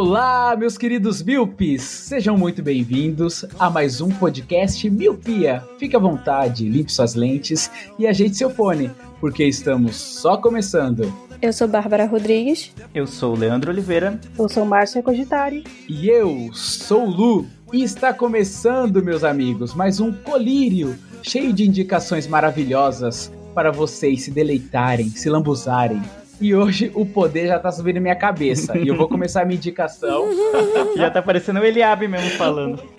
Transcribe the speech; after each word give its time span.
Olá, 0.00 0.54
meus 0.56 0.78
queridos 0.78 1.20
míopes! 1.20 1.82
Sejam 1.82 2.38
muito 2.38 2.62
bem-vindos 2.62 3.44
a 3.58 3.68
mais 3.68 4.00
um 4.00 4.08
podcast 4.08 4.88
Miopia. 4.88 5.64
Fique 5.76 5.96
à 5.96 5.98
vontade, 5.98 6.68
limpe 6.68 6.92
suas 6.92 7.16
lentes 7.16 7.68
e 7.98 8.06
ajeite 8.06 8.36
seu 8.36 8.48
fone, 8.48 8.92
porque 9.20 9.44
estamos 9.44 9.96
só 9.96 10.36
começando. 10.36 11.12
Eu 11.42 11.52
sou 11.52 11.66
Bárbara 11.66 12.06
Rodrigues. 12.06 12.72
Eu 12.94 13.08
sou 13.08 13.34
o 13.34 13.36
Leandro 13.36 13.72
Oliveira. 13.72 14.20
Eu 14.38 14.48
sou 14.48 14.64
Márcia 14.64 15.02
Cogitari. 15.02 15.64
E 15.88 16.08
eu 16.08 16.48
sou 16.52 17.04
o 17.04 17.10
Lu 17.10 17.46
e 17.72 17.82
está 17.82 18.14
começando, 18.14 19.02
meus 19.02 19.24
amigos, 19.24 19.74
mais 19.74 19.98
um 19.98 20.12
colírio 20.12 20.96
cheio 21.24 21.52
de 21.52 21.66
indicações 21.66 22.28
maravilhosas 22.28 23.32
para 23.52 23.72
vocês 23.72 24.22
se 24.22 24.30
deleitarem, 24.30 25.08
se 25.08 25.28
lambuzarem. 25.28 26.00
E 26.40 26.54
hoje 26.54 26.92
o 26.94 27.04
poder 27.04 27.48
já 27.48 27.58
tá 27.58 27.72
subindo 27.72 27.96
na 27.96 28.00
minha 28.00 28.14
cabeça. 28.14 28.78
E 28.78 28.86
eu 28.86 28.96
vou 28.96 29.08
começar 29.08 29.42
a 29.42 29.44
minha 29.44 29.56
indicação. 29.56 30.26
Já 30.96 31.10
tá 31.10 31.20
parecendo 31.20 31.58
o 31.58 31.64
Eliabe 31.64 32.06
mesmo 32.06 32.30
falando. 32.30 32.80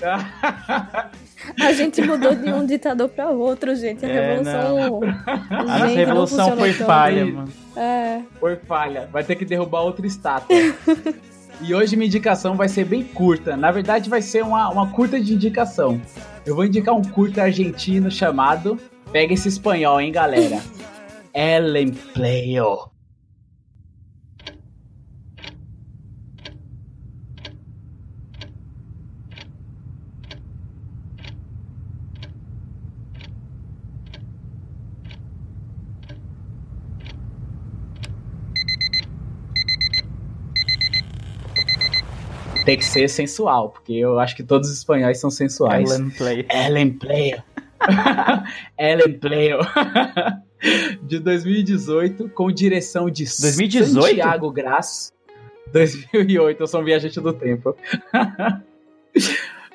A 1.61 1.71
gente 1.71 2.01
mudou 2.01 2.35
de 2.35 2.51
um 2.51 2.65
ditador 2.65 3.07
para 3.07 3.29
outro, 3.29 3.73
gente. 3.75 4.05
A 4.05 4.09
É, 4.09 4.29
revolução. 4.29 4.99
A 5.49 5.87
Gente, 5.87 5.95
revolução 5.95 6.49
não 6.49 6.57
foi 6.57 6.73
falha, 6.73 7.25
mano. 7.25 7.47
É. 7.77 8.19
Foi 8.39 8.57
falha. 8.57 9.07
Vai 9.11 9.23
ter 9.23 9.35
que 9.35 9.45
derrubar 9.45 9.81
outra 9.83 10.05
estátua. 10.05 10.55
e 11.61 11.73
hoje 11.73 11.95
minha 11.95 12.07
indicação 12.07 12.55
vai 12.55 12.67
ser 12.67 12.83
bem 12.83 13.03
curta. 13.03 13.55
Na 13.55 13.71
verdade, 13.71 14.09
vai 14.09 14.21
ser 14.21 14.43
uma, 14.43 14.69
uma 14.69 14.91
curta 14.91 15.19
de 15.19 15.33
indicação. 15.33 16.01
Eu 16.45 16.55
vou 16.55 16.65
indicar 16.65 16.93
um 16.93 17.03
curta 17.03 17.43
argentino 17.43 18.11
chamado. 18.11 18.77
Pega 19.13 19.33
esse 19.33 19.47
espanhol, 19.47 19.99
hein, 20.01 20.11
galera? 20.11 20.59
El 21.33 21.75
Empleo. 21.77 22.89
Tem 42.65 42.77
que 42.77 42.85
ser 42.85 43.09
sensual, 43.09 43.69
porque 43.69 43.93
eu 43.93 44.19
acho 44.19 44.35
que 44.35 44.43
todos 44.43 44.69
os 44.69 44.77
espanhóis 44.77 45.19
são 45.19 45.29
sensuais. 45.29 45.89
Ellen 45.91 46.09
Play. 46.11 46.45
El 46.49 46.77
Empleo. 46.77 47.43
El 48.77 48.99
Empleo. 49.07 49.59
de 51.03 51.19
2018, 51.19 52.29
com 52.29 52.51
direção 52.51 53.09
de 53.09 53.23
2018? 53.23 54.07
Santiago 54.07 54.51
Graça. 54.51 55.11
2008, 55.71 56.61
eu 56.61 56.67
sou 56.67 56.81
um 56.81 56.83
viajante 56.83 57.19
do 57.19 57.33
tempo. 57.33 57.75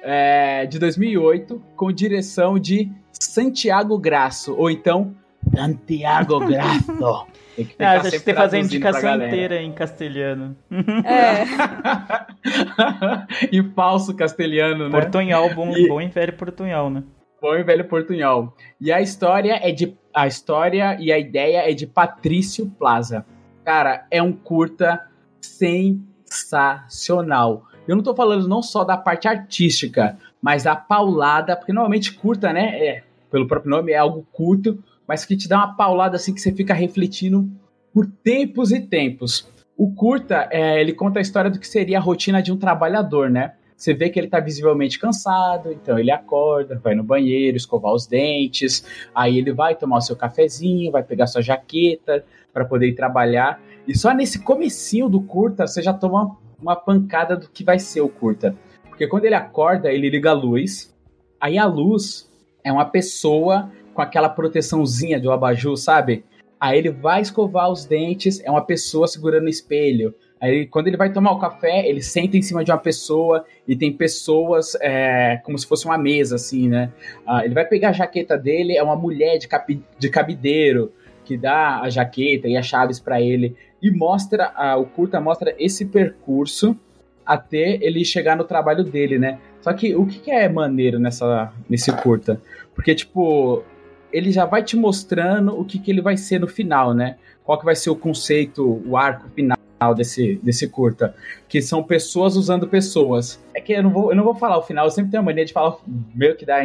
É, 0.06 0.66
de 0.66 0.78
2008, 0.78 1.62
com 1.74 1.90
direção 1.90 2.58
de 2.58 2.92
Santiago 3.10 3.98
Graço, 3.98 4.54
ou 4.54 4.70
então 4.70 5.14
Santiago 5.56 6.40
Graço. 6.40 7.26
Tem 7.56 7.64
que 7.64 7.82
Ah, 7.82 8.00
tem 8.00 8.20
que 8.20 8.34
fazer 8.34 8.56
a 8.56 8.60
indicação 8.60 9.14
inteira 9.14 9.62
em 9.62 9.72
castelhano. 9.72 10.56
É. 11.04 11.44
em 13.52 13.62
falso 13.72 14.14
castelhano, 14.14 14.88
né? 14.88 15.00
Portunhol, 15.00 15.54
bom, 15.54 15.70
E- 15.76 15.88
bom 15.88 16.00
e 16.00 16.08
velho 16.08 16.32
portunhol, 16.34 16.90
né? 16.90 17.02
Bom 17.40 17.54
e 17.54 17.62
velho 17.62 17.84
portunhol. 17.86 18.54
E 18.80 18.90
a 18.92 19.00
história 19.00 19.58
é 19.62 19.70
de. 19.72 19.96
A 20.12 20.26
história 20.28 20.96
e 21.00 21.10
a 21.10 21.18
ideia 21.18 21.68
é 21.68 21.72
de 21.74 21.86
Patrício 21.86 22.70
Plaza. 22.78 23.24
Cara, 23.64 24.06
é 24.10 24.22
um 24.22 24.32
curta 24.32 25.00
sensacional. 25.40 27.64
Eu 27.86 27.96
não 27.96 28.02
tô 28.02 28.14
falando 28.14 28.48
não 28.48 28.62
só 28.62 28.84
da 28.84 28.96
parte 28.96 29.26
artística, 29.28 30.16
mas 30.40 30.62
da 30.64 30.74
paulada, 30.76 31.56
porque 31.56 31.72
normalmente 31.72 32.12
curta, 32.14 32.52
né? 32.52 32.78
É, 32.78 33.02
pelo 33.30 33.46
próprio 33.48 33.70
nome, 33.70 33.92
é 33.92 33.96
algo 33.96 34.24
curto, 34.32 34.82
mas 35.06 35.24
que 35.24 35.36
te 35.36 35.48
dá 35.48 35.58
uma 35.58 35.76
paulada 35.76 36.16
assim 36.16 36.32
que 36.32 36.40
você 36.40 36.52
fica 36.52 36.72
refletindo 36.72 37.50
por 37.92 38.06
tempos 38.06 38.70
e 38.70 38.80
tempos. 38.80 39.48
O 39.76 39.92
curta, 39.92 40.48
é, 40.50 40.80
ele 40.80 40.92
conta 40.92 41.18
a 41.18 41.22
história 41.22 41.50
do 41.50 41.58
que 41.58 41.66
seria 41.66 41.98
a 41.98 42.00
rotina 42.00 42.40
de 42.42 42.52
um 42.52 42.56
trabalhador, 42.56 43.28
né? 43.28 43.54
Você 43.76 43.92
vê 43.92 44.08
que 44.08 44.18
ele 44.18 44.28
tá 44.28 44.38
visivelmente 44.38 44.98
cansado, 44.98 45.72
então 45.72 45.98
ele 45.98 46.10
acorda, 46.10 46.80
vai 46.82 46.94
no 46.94 47.02
banheiro, 47.02 47.56
escovar 47.56 47.92
os 47.92 48.06
dentes, 48.06 48.86
aí 49.14 49.36
ele 49.36 49.52
vai 49.52 49.74
tomar 49.74 49.98
o 49.98 50.00
seu 50.00 50.14
cafezinho, 50.14 50.92
vai 50.92 51.02
pegar 51.02 51.26
sua 51.26 51.42
jaqueta 51.42 52.24
para 52.52 52.64
poder 52.64 52.88
ir 52.88 52.94
trabalhar. 52.94 53.60
E 53.86 53.96
só 53.96 54.14
nesse 54.14 54.38
comecinho 54.38 55.08
do 55.08 55.20
curta 55.20 55.66
você 55.66 55.82
já 55.82 55.92
toma 55.92 56.38
uma 56.60 56.76
pancada 56.76 57.36
do 57.36 57.48
que 57.48 57.64
vai 57.64 57.78
ser 57.80 58.00
o 58.00 58.08
curta. 58.08 58.56
Porque 58.88 59.08
quando 59.08 59.24
ele 59.24 59.34
acorda, 59.34 59.92
ele 59.92 60.08
liga 60.08 60.30
a 60.30 60.34
luz, 60.34 60.94
aí 61.40 61.58
a 61.58 61.66
luz 61.66 62.30
é 62.62 62.72
uma 62.72 62.84
pessoa 62.84 63.70
com 63.92 64.00
aquela 64.00 64.28
proteçãozinha 64.28 65.20
do 65.20 65.32
abajur, 65.32 65.76
sabe? 65.76 66.24
Aí 66.60 66.78
ele 66.78 66.90
vai 66.90 67.20
escovar 67.20 67.70
os 67.70 67.84
dentes, 67.84 68.40
é 68.44 68.50
uma 68.50 68.64
pessoa 68.64 69.06
segurando 69.06 69.46
o 69.46 69.50
espelho. 69.50 70.14
Aí 70.40 70.66
quando 70.66 70.88
ele 70.88 70.96
vai 70.96 71.12
tomar 71.12 71.32
o 71.32 71.38
café, 71.38 71.88
ele 71.88 72.02
senta 72.02 72.36
em 72.36 72.42
cima 72.42 72.64
de 72.64 72.70
uma 72.70 72.78
pessoa 72.78 73.44
e 73.66 73.74
tem 73.74 73.92
pessoas 73.92 74.76
é, 74.80 75.40
como 75.44 75.58
se 75.58 75.66
fosse 75.66 75.84
uma 75.86 75.96
mesa, 75.96 76.36
assim, 76.36 76.68
né? 76.68 76.92
Ah, 77.26 77.44
ele 77.44 77.54
vai 77.54 77.64
pegar 77.64 77.90
a 77.90 77.92
jaqueta 77.92 78.36
dele, 78.36 78.76
é 78.76 78.82
uma 78.82 78.96
mulher 78.96 79.38
de, 79.38 79.48
capi- 79.48 79.82
de 79.98 80.08
cabideiro 80.08 80.92
que 81.24 81.36
dá 81.36 81.80
a 81.80 81.88
jaqueta 81.88 82.46
e 82.48 82.56
as 82.56 82.66
chaves 82.66 83.00
pra 83.00 83.20
ele 83.20 83.56
e 83.80 83.90
mostra, 83.90 84.52
ah, 84.54 84.76
o 84.76 84.84
curta 84.84 85.20
mostra 85.20 85.54
esse 85.58 85.86
percurso 85.86 86.76
até 87.24 87.78
ele 87.80 88.04
chegar 88.04 88.36
no 88.36 88.44
trabalho 88.44 88.84
dele, 88.84 89.18
né? 89.18 89.38
Só 89.62 89.72
que 89.72 89.94
o 89.96 90.04
que, 90.04 90.18
que 90.18 90.30
é 90.30 90.46
maneiro 90.46 90.98
nessa, 90.98 91.52
nesse 91.68 91.90
curta? 91.90 92.40
Porque, 92.74 92.94
tipo, 92.94 93.64
ele 94.14 94.30
já 94.30 94.46
vai 94.46 94.62
te 94.62 94.76
mostrando 94.76 95.58
o 95.58 95.64
que, 95.64 95.76
que 95.76 95.90
ele 95.90 96.00
vai 96.00 96.16
ser 96.16 96.38
no 96.38 96.46
final, 96.46 96.94
né? 96.94 97.16
Qual 97.42 97.58
que 97.58 97.64
vai 97.64 97.74
ser 97.74 97.90
o 97.90 97.96
conceito, 97.96 98.80
o 98.86 98.96
arco 98.96 99.28
final 99.30 99.58
desse, 99.96 100.36
desse 100.40 100.68
curta. 100.68 101.16
Que 101.48 101.60
são 101.60 101.82
pessoas 101.82 102.36
usando 102.36 102.68
pessoas. 102.68 103.42
É 103.52 103.60
que 103.60 103.72
eu 103.72 103.82
não 103.82 103.90
vou, 103.90 104.12
eu 104.12 104.16
não 104.16 104.22
vou 104.22 104.36
falar 104.36 104.56
o 104.56 104.62
final, 104.62 104.86
eu 104.86 104.90
sempre 104.92 105.10
tenho 105.10 105.20
a 105.20 105.26
mania 105.26 105.44
de 105.44 105.52
falar, 105.52 105.76
meio 106.14 106.36
que 106.36 106.46
dá, 106.46 106.58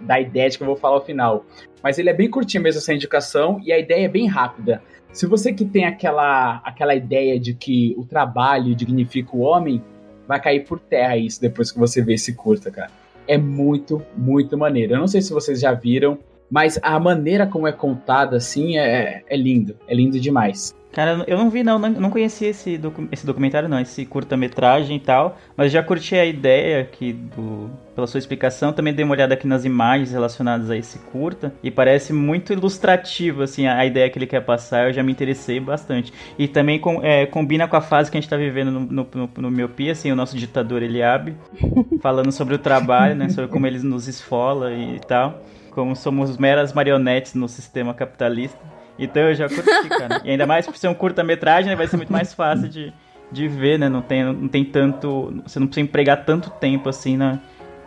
dá 0.00 0.20
ideia 0.20 0.50
de 0.50 0.58
que 0.58 0.64
eu 0.64 0.66
vou 0.66 0.76
falar 0.76 0.96
o 0.96 1.00
final. 1.00 1.44
Mas 1.80 1.96
ele 1.96 2.10
é 2.10 2.12
bem 2.12 2.28
curtinho 2.28 2.64
mesmo 2.64 2.80
essa 2.80 2.92
indicação 2.92 3.60
e 3.62 3.72
a 3.72 3.78
ideia 3.78 4.06
é 4.06 4.08
bem 4.08 4.26
rápida. 4.26 4.82
Se 5.12 5.26
você 5.26 5.52
que 5.52 5.64
tem 5.64 5.84
aquela, 5.84 6.60
aquela 6.64 6.94
ideia 6.96 7.38
de 7.38 7.54
que 7.54 7.94
o 7.96 8.04
trabalho 8.04 8.74
dignifica 8.74 9.36
o 9.36 9.40
homem, 9.40 9.80
vai 10.26 10.42
cair 10.42 10.64
por 10.64 10.80
terra 10.80 11.16
isso 11.16 11.40
depois 11.40 11.70
que 11.70 11.78
você 11.78 12.02
vê 12.02 12.14
esse 12.14 12.34
curta, 12.34 12.68
cara. 12.68 12.90
É 13.28 13.38
muito, 13.38 14.02
muito 14.16 14.58
maneiro. 14.58 14.94
Eu 14.94 14.98
não 14.98 15.06
sei 15.06 15.22
se 15.22 15.32
vocês 15.32 15.60
já 15.60 15.72
viram, 15.72 16.18
mas 16.50 16.78
a 16.82 16.98
maneira 16.98 17.46
como 17.46 17.66
é 17.66 17.72
contada, 17.72 18.36
assim, 18.36 18.78
é, 18.78 19.22
é 19.26 19.36
lindo. 19.36 19.76
É 19.88 19.94
lindo 19.94 20.18
demais. 20.18 20.74
Cara, 20.96 21.22
eu 21.26 21.36
não 21.36 21.50
vi 21.50 21.62
não, 21.62 21.78
não, 21.78 22.08
conhecia 22.08 22.48
esse, 22.48 22.78
docu- 22.78 23.06
esse 23.12 23.26
documentário 23.26 23.68
não, 23.68 23.78
esse 23.78 24.06
curta-metragem 24.06 24.96
e 24.96 25.00
tal, 25.00 25.36
mas 25.54 25.70
já 25.70 25.82
curti 25.82 26.14
a 26.14 26.24
ideia 26.24 26.80
aqui 26.80 27.12
do, 27.12 27.68
pela 27.94 28.06
sua 28.06 28.16
explicação, 28.16 28.72
também 28.72 28.94
dei 28.94 29.04
uma 29.04 29.12
olhada 29.12 29.34
aqui 29.34 29.46
nas 29.46 29.66
imagens 29.66 30.10
relacionadas 30.10 30.70
a 30.70 30.76
esse 30.76 30.98
curta, 30.98 31.52
e 31.62 31.70
parece 31.70 32.14
muito 32.14 32.50
ilustrativo, 32.50 33.42
assim, 33.42 33.66
a, 33.66 33.84
ideia 33.84 34.08
que 34.08 34.18
ele 34.18 34.26
quer 34.26 34.40
passar, 34.40 34.88
eu 34.88 34.92
já 34.94 35.02
me 35.02 35.12
interessei 35.12 35.60
bastante. 35.60 36.10
E 36.38 36.48
também 36.48 36.78
com- 36.78 37.04
é, 37.04 37.26
combina 37.26 37.68
com 37.68 37.76
a 37.76 37.82
fase 37.82 38.10
que 38.10 38.16
a 38.16 38.20
gente 38.20 38.30
tá 38.30 38.38
vivendo 38.38 38.70
no, 38.70 38.80
no, 38.80 39.06
no, 39.14 39.30
no 39.36 39.50
Miopia, 39.50 39.92
assim, 39.92 40.10
o 40.10 40.16
nosso 40.16 40.34
ditador 40.34 40.82
Eliabe, 40.82 41.34
falando 42.00 42.32
sobre 42.32 42.54
o 42.54 42.58
trabalho, 42.58 43.14
né, 43.14 43.28
sobre 43.28 43.50
como 43.50 43.66
ele 43.66 43.80
nos 43.80 44.08
esfola 44.08 44.72
e 44.72 44.98
tal, 45.06 45.42
como 45.76 45.94
somos 45.94 46.38
meras 46.38 46.72
marionetes 46.72 47.34
no 47.34 47.46
sistema 47.46 47.92
capitalista. 47.92 48.58
Então 48.98 49.24
eu 49.24 49.34
já 49.34 49.46
curti, 49.46 49.88
cara. 49.90 50.22
E 50.24 50.30
ainda 50.30 50.46
mais 50.46 50.64
por 50.64 50.74
ser 50.74 50.88
um 50.88 50.94
curta-metragem, 50.94 51.68
né, 51.68 51.76
vai 51.76 51.86
ser 51.86 51.98
muito 51.98 52.10
mais 52.10 52.32
fácil 52.32 52.66
de, 52.66 52.94
de 53.30 53.46
ver, 53.46 53.78
né? 53.78 53.86
Não 53.86 54.00
tem, 54.00 54.24
não 54.24 54.48
tem 54.48 54.64
tanto. 54.64 55.42
Você 55.46 55.60
não 55.60 55.66
precisa 55.66 55.84
empregar 55.84 56.24
tanto 56.24 56.48
tempo 56.48 56.88
assim 56.88 57.18
na, 57.18 57.38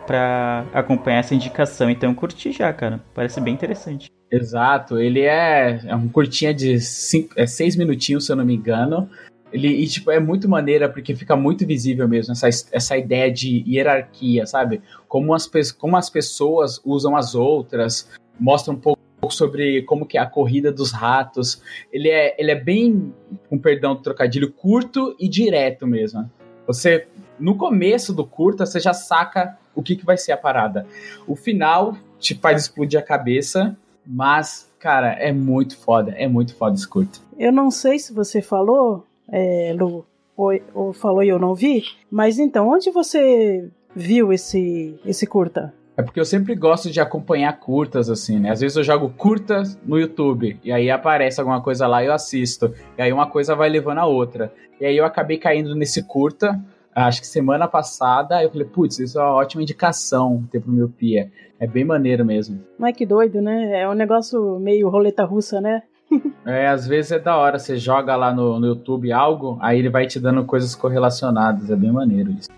pra 0.06 0.64
acompanhar 0.72 1.18
essa 1.18 1.34
indicação. 1.34 1.90
Então 1.90 2.10
eu 2.10 2.14
curti 2.14 2.52
já, 2.52 2.72
cara. 2.72 3.00
Parece 3.12 3.40
bem 3.40 3.52
interessante. 3.52 4.08
Exato, 4.30 5.00
ele 5.00 5.22
é, 5.22 5.80
é 5.84 5.96
um 5.96 6.06
curtinha 6.06 6.54
de 6.54 6.78
cinco, 6.78 7.34
é, 7.36 7.44
seis 7.44 7.74
minutinhos, 7.74 8.24
se 8.24 8.30
eu 8.30 8.36
não 8.36 8.44
me 8.44 8.54
engano. 8.54 9.10
Ele, 9.52 9.68
e, 9.68 9.86
tipo, 9.86 10.10
é 10.10 10.20
muito 10.20 10.48
maneira 10.48 10.88
porque 10.88 11.14
fica 11.14 11.34
muito 11.34 11.66
visível 11.66 12.08
mesmo 12.08 12.32
essa, 12.32 12.48
essa 12.72 12.96
ideia 12.96 13.30
de 13.30 13.64
hierarquia, 13.66 14.46
sabe? 14.46 14.80
Como 15.08 15.34
as, 15.34 15.48
como 15.72 15.96
as 15.96 16.08
pessoas 16.08 16.80
usam 16.84 17.16
as 17.16 17.34
outras, 17.34 18.08
mostra 18.38 18.72
um 18.72 18.76
pouco 18.76 19.00
sobre 19.28 19.82
como 19.82 20.06
que 20.06 20.16
é 20.16 20.20
a 20.20 20.26
corrida 20.26 20.72
dos 20.72 20.92
ratos. 20.92 21.62
Ele 21.92 22.08
é, 22.08 22.34
ele 22.38 22.50
é 22.50 22.54
bem, 22.54 23.12
com 23.48 23.58
perdão 23.58 23.94
do 23.94 24.02
trocadilho, 24.02 24.52
curto 24.52 25.14
e 25.18 25.28
direto 25.28 25.86
mesmo. 25.86 26.30
Você, 26.66 27.08
no 27.38 27.56
começo 27.56 28.12
do 28.12 28.24
curta, 28.24 28.64
você 28.64 28.80
já 28.80 28.94
saca 28.94 29.58
o 29.74 29.82
que, 29.82 29.96
que 29.96 30.04
vai 30.04 30.16
ser 30.16 30.32
a 30.32 30.36
parada. 30.36 30.86
O 31.26 31.34
final 31.34 31.96
te 32.18 32.34
faz 32.34 32.62
explodir 32.62 32.98
a 32.98 33.02
cabeça, 33.02 33.76
mas, 34.06 34.70
cara, 34.78 35.12
é 35.12 35.32
muito 35.32 35.76
foda, 35.76 36.12
é 36.12 36.28
muito 36.28 36.54
foda 36.54 36.74
esse 36.74 36.86
curta. 36.86 37.18
Eu 37.38 37.52
não 37.52 37.70
sei 37.70 37.98
se 37.98 38.12
você 38.12 38.42
falou, 38.42 39.06
é, 39.30 39.74
Lu, 39.78 40.04
ou, 40.36 40.52
ou 40.74 40.92
falou 40.92 41.22
e 41.22 41.28
eu 41.28 41.38
não 41.38 41.54
vi, 41.54 41.84
mas 42.10 42.38
então, 42.38 42.68
onde 42.68 42.90
você 42.90 43.68
viu 43.94 44.32
esse, 44.32 44.98
esse 45.04 45.26
curta? 45.26 45.72
É 45.96 46.02
porque 46.02 46.18
eu 46.18 46.24
sempre 46.24 46.54
gosto 46.54 46.90
de 46.90 46.98
acompanhar 46.98 47.52
curtas, 47.58 48.08
assim, 48.08 48.38
né? 48.38 48.50
Às 48.50 48.60
vezes 48.60 48.76
eu 48.76 48.82
jogo 48.82 49.10
curtas 49.10 49.78
no 49.84 49.98
YouTube, 49.98 50.58
e 50.64 50.72
aí 50.72 50.90
aparece 50.90 51.40
alguma 51.40 51.60
coisa 51.60 51.86
lá 51.86 52.02
e 52.02 52.06
eu 52.06 52.12
assisto. 52.14 52.72
E 52.96 53.02
aí 53.02 53.12
uma 53.12 53.26
coisa 53.26 53.54
vai 53.54 53.68
levando 53.68 53.98
a 53.98 54.06
outra. 54.06 54.50
E 54.80 54.86
aí 54.86 54.96
eu 54.96 55.04
acabei 55.04 55.36
caindo 55.36 55.74
nesse 55.74 56.02
curta, 56.02 56.58
acho 56.94 57.20
que 57.20 57.26
semana 57.26 57.68
passada, 57.68 58.42
eu 58.42 58.50
falei, 58.50 58.66
putz, 58.66 58.98
isso 58.98 59.18
é 59.18 59.22
uma 59.22 59.34
ótima 59.34 59.62
indicação 59.62 60.42
ter 60.50 60.60
pro 60.60 60.72
miopia. 60.72 61.30
É 61.58 61.66
bem 61.66 61.84
maneiro 61.84 62.24
mesmo. 62.24 62.64
Mas 62.78 62.96
que 62.96 63.04
doido, 63.04 63.42
né? 63.42 63.82
É 63.82 63.88
um 63.88 63.92
negócio 63.92 64.58
meio 64.58 64.88
roleta 64.88 65.24
russa, 65.24 65.60
né? 65.60 65.82
É, 66.44 66.68
às 66.68 66.86
vezes 66.86 67.12
é 67.12 67.18
da 67.18 67.36
hora, 67.36 67.58
você 67.58 67.76
joga 67.76 68.16
lá 68.16 68.34
no, 68.34 68.58
no 68.58 68.66
YouTube 68.66 69.12
algo, 69.12 69.58
aí 69.60 69.78
ele 69.78 69.88
vai 69.88 70.06
te 70.06 70.18
dando 70.18 70.44
coisas 70.44 70.74
correlacionadas, 70.74 71.70
é 71.70 71.76
bem 71.76 71.92
maneiro 71.92 72.32
isso. 72.32 72.48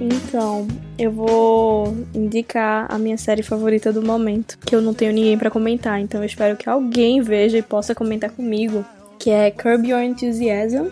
Então, 0.00 0.66
eu 0.98 1.12
vou 1.12 1.94
indicar 2.12 2.86
a 2.90 2.98
minha 2.98 3.16
série 3.16 3.42
favorita 3.42 3.92
do 3.92 4.02
momento, 4.02 4.58
que 4.58 4.74
eu 4.74 4.82
não 4.82 4.92
tenho 4.92 5.12
ninguém 5.12 5.38
pra 5.38 5.50
comentar, 5.50 6.00
então 6.00 6.20
eu 6.20 6.26
espero 6.26 6.56
que 6.56 6.68
alguém 6.68 7.20
veja 7.20 7.58
e 7.58 7.62
possa 7.62 7.94
comentar 7.94 8.30
comigo, 8.30 8.84
que 9.18 9.30
é 9.30 9.50
Curb 9.52 9.88
Your 9.88 10.00
Enthusiasm, 10.00 10.88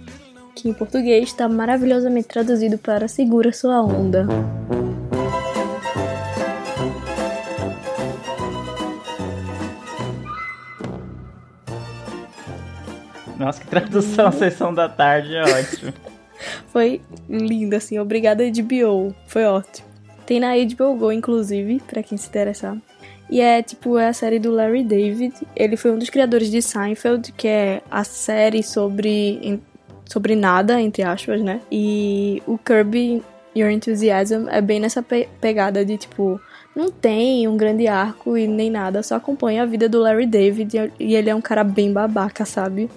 que 0.54 0.68
em 0.68 0.72
português 0.72 1.24
está 1.24 1.48
maravilhosamente 1.48 2.28
traduzido 2.28 2.78
para 2.78 3.08
Segura 3.08 3.52
Sua 3.52 3.82
Onda. 3.82 4.28
Nossa, 13.40 13.58
que 13.58 13.66
tradução, 13.66 14.30
sessão 14.30 14.74
da 14.74 14.86
tarde, 14.86 15.34
é 15.34 15.42
ótimo. 15.42 15.94
Foi 16.70 17.00
lindo, 17.26 17.74
assim, 17.74 17.98
obrigada 17.98 18.44
HBO, 18.44 19.14
foi 19.26 19.44
ótimo. 19.44 19.88
Tem 20.26 20.40
na 20.40 20.52
HBO 20.56 20.94
Go, 20.94 21.12
inclusive, 21.12 21.82
pra 21.86 22.02
quem 22.02 22.16
se 22.16 22.28
interessar. 22.28 22.76
E 23.30 23.40
é, 23.40 23.62
tipo, 23.62 23.98
é 23.98 24.08
a 24.08 24.12
série 24.12 24.38
do 24.38 24.50
Larry 24.50 24.84
David. 24.84 25.34
Ele 25.54 25.76
foi 25.76 25.90
um 25.90 25.98
dos 25.98 26.08
criadores 26.08 26.50
de 26.50 26.62
Seinfeld, 26.62 27.32
que 27.32 27.46
é 27.46 27.82
a 27.90 28.04
série 28.04 28.62
sobre, 28.62 29.60
sobre 30.06 30.34
nada, 30.34 30.80
entre 30.80 31.02
aspas, 31.02 31.42
né? 31.42 31.60
E 31.70 32.42
o 32.46 32.56
Kirby 32.58 33.22
Your 33.54 33.70
Enthusiasm 33.70 34.48
é 34.48 34.60
bem 34.60 34.80
nessa 34.80 35.02
pe 35.02 35.28
pegada 35.40 35.84
de, 35.84 35.96
tipo, 35.98 36.40
não 36.74 36.90
tem 36.90 37.48
um 37.48 37.56
grande 37.56 37.86
arco 37.86 38.36
e 38.36 38.46
nem 38.46 38.70
nada, 38.70 39.02
só 39.02 39.16
acompanha 39.16 39.62
a 39.62 39.66
vida 39.66 39.88
do 39.88 40.00
Larry 40.00 40.26
David 40.26 40.92
e 40.98 41.14
ele 41.14 41.28
é 41.28 41.34
um 41.34 41.40
cara 41.40 41.64
bem 41.64 41.92
babaca, 41.92 42.44
sabe? 42.44 42.88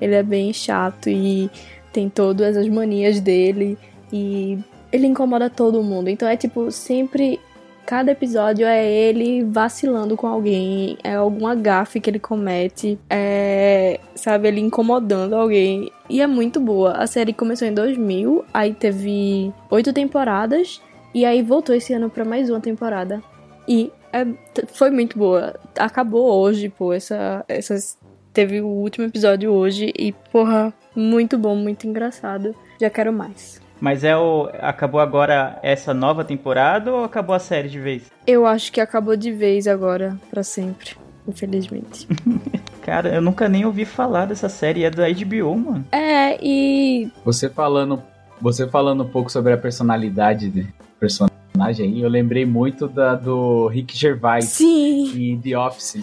Ele 0.00 0.14
é 0.14 0.22
bem 0.22 0.52
chato 0.52 1.08
e 1.08 1.50
tem 1.92 2.08
todas 2.08 2.56
as 2.56 2.68
manias 2.68 3.20
dele 3.20 3.76
e 4.12 4.58
ele 4.92 5.06
incomoda 5.06 5.50
todo 5.50 5.82
mundo. 5.82 6.08
Então 6.08 6.28
é 6.28 6.36
tipo, 6.36 6.70
sempre 6.70 7.40
cada 7.86 8.12
episódio 8.12 8.66
é 8.66 8.88
ele 8.88 9.42
vacilando 9.44 10.16
com 10.16 10.26
alguém, 10.26 10.96
é 11.02 11.14
alguma 11.14 11.56
gafe 11.56 12.00
que 12.00 12.08
ele 12.08 12.20
comete, 12.20 12.96
é, 13.08 13.98
sabe, 14.14 14.46
ele 14.48 14.60
incomodando 14.60 15.34
alguém. 15.34 15.90
E 16.08 16.20
é 16.20 16.26
muito 16.26 16.60
boa. 16.60 16.92
A 16.92 17.06
série 17.06 17.32
começou 17.32 17.66
em 17.66 17.74
2000, 17.74 18.44
aí 18.54 18.72
teve 18.74 19.52
oito 19.70 19.92
temporadas 19.92 20.80
e 21.12 21.24
aí 21.24 21.42
voltou 21.42 21.74
esse 21.74 21.92
ano 21.92 22.08
pra 22.08 22.24
mais 22.24 22.48
uma 22.48 22.60
temporada. 22.60 23.20
E 23.66 23.92
é, 24.12 24.26
foi 24.72 24.90
muito 24.90 25.18
boa. 25.18 25.54
Acabou 25.76 26.32
hoje, 26.40 26.68
pô, 26.68 26.92
essa, 26.92 27.44
essas 27.48 27.98
teve 28.32 28.60
o 28.60 28.66
último 28.66 29.06
episódio 29.06 29.50
hoje 29.50 29.92
e, 29.98 30.12
porra, 30.32 30.72
muito 30.94 31.38
bom, 31.38 31.54
muito 31.54 31.86
engraçado. 31.86 32.54
Já 32.80 32.90
quero 32.90 33.12
mais. 33.12 33.60
Mas 33.80 34.04
é 34.04 34.16
o. 34.16 34.50
Acabou 34.60 35.00
agora 35.00 35.58
essa 35.62 35.94
nova 35.94 36.22
temporada 36.22 36.92
ou 36.92 37.04
acabou 37.04 37.34
a 37.34 37.38
série 37.38 37.68
de 37.68 37.80
vez? 37.80 38.10
Eu 38.26 38.46
acho 38.46 38.70
que 38.70 38.80
acabou 38.80 39.16
de 39.16 39.32
vez 39.32 39.66
agora, 39.66 40.18
para 40.30 40.42
sempre. 40.42 40.90
Infelizmente. 41.26 42.06
Cara, 42.82 43.14
eu 43.14 43.22
nunca 43.22 43.48
nem 43.48 43.64
ouvi 43.64 43.84
falar 43.84 44.26
dessa 44.26 44.48
série, 44.48 44.84
é 44.84 44.90
da 44.90 45.06
HBO, 45.08 45.56
mano. 45.56 45.84
É, 45.92 46.38
e. 46.42 47.10
Você 47.24 47.48
falando, 47.48 48.02
você 48.40 48.66
falando 48.66 49.04
um 49.04 49.08
pouco 49.08 49.30
sobre 49.30 49.52
a 49.52 49.56
personalidade 49.56 50.50
de 50.50 50.66
personagem 50.98 51.30
aí, 51.86 52.02
eu 52.02 52.08
lembrei 52.08 52.44
muito 52.44 52.88
da 52.88 53.14
do 53.14 53.66
Rick 53.68 53.96
Gervais 53.96 54.46
Sim! 54.46 55.12
e 55.14 55.36
The 55.42 55.58
Office. 55.58 56.02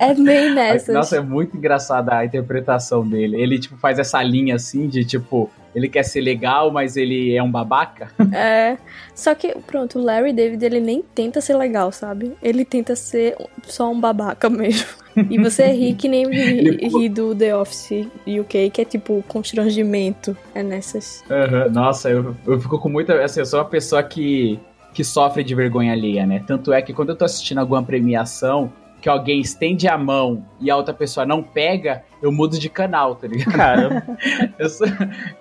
É 0.00 0.14
bem 0.14 0.54
nessas. 0.54 0.94
Nossa, 0.94 1.16
é 1.16 1.20
muito 1.20 1.56
engraçada 1.56 2.16
a 2.16 2.24
interpretação 2.24 3.06
dele. 3.06 3.40
Ele, 3.40 3.58
tipo, 3.58 3.76
faz 3.76 3.98
essa 3.98 4.22
linha 4.22 4.56
assim 4.56 4.88
de, 4.88 5.04
tipo, 5.04 5.50
ele 5.74 5.88
quer 5.88 6.04
ser 6.04 6.20
legal, 6.20 6.70
mas 6.70 6.96
ele 6.96 7.34
é 7.34 7.42
um 7.42 7.50
babaca. 7.50 8.08
É. 8.34 8.76
Só 9.14 9.34
que, 9.34 9.54
pronto, 9.66 9.98
o 9.98 10.02
Larry 10.02 10.32
David, 10.32 10.64
ele 10.64 10.80
nem 10.80 11.02
tenta 11.14 11.40
ser 11.40 11.56
legal, 11.56 11.92
sabe? 11.92 12.32
Ele 12.42 12.64
tenta 12.64 12.96
ser 12.96 13.36
só 13.62 13.90
um 13.90 14.00
babaca 14.00 14.48
mesmo. 14.48 14.88
E 15.30 15.38
você 15.38 15.68
ri 15.70 15.94
que 15.94 16.08
nem 16.08 16.26
ri, 16.26 16.88
ri 16.88 17.08
do 17.08 17.36
The 17.36 17.56
Office 17.56 18.08
UK, 18.26 18.70
que 18.70 18.82
é 18.82 18.84
tipo 18.84 19.22
constrangimento. 19.28 20.36
É 20.52 20.60
nessas. 20.60 21.22
Uhum. 21.30 21.70
Nossa, 21.70 22.10
eu, 22.10 22.34
eu 22.44 22.60
fico 22.60 22.80
com 22.80 22.88
muita. 22.88 23.22
Assim, 23.22 23.38
eu 23.38 23.46
sou 23.46 23.60
uma 23.60 23.64
pessoa 23.64 24.02
que, 24.02 24.58
que 24.92 25.04
sofre 25.04 25.44
de 25.44 25.54
vergonha 25.54 25.92
alheia, 25.92 26.26
né? 26.26 26.42
Tanto 26.44 26.72
é 26.72 26.82
que 26.82 26.92
quando 26.92 27.10
eu 27.10 27.16
tô 27.16 27.24
assistindo 27.24 27.58
alguma 27.58 27.80
premiação, 27.80 28.72
que 29.04 29.08
alguém 29.10 29.38
estende 29.38 29.86
a 29.86 29.98
mão 29.98 30.46
e 30.58 30.70
a 30.70 30.76
outra 30.78 30.94
pessoa 30.94 31.26
não 31.26 31.42
pega, 31.42 32.02
eu 32.22 32.32
mudo 32.32 32.58
de 32.58 32.70
canal, 32.70 33.14
tá 33.14 33.26
ligado? 33.26 33.54
Caramba. 33.54 34.02
eu, 34.58 34.68
sou, 34.70 34.86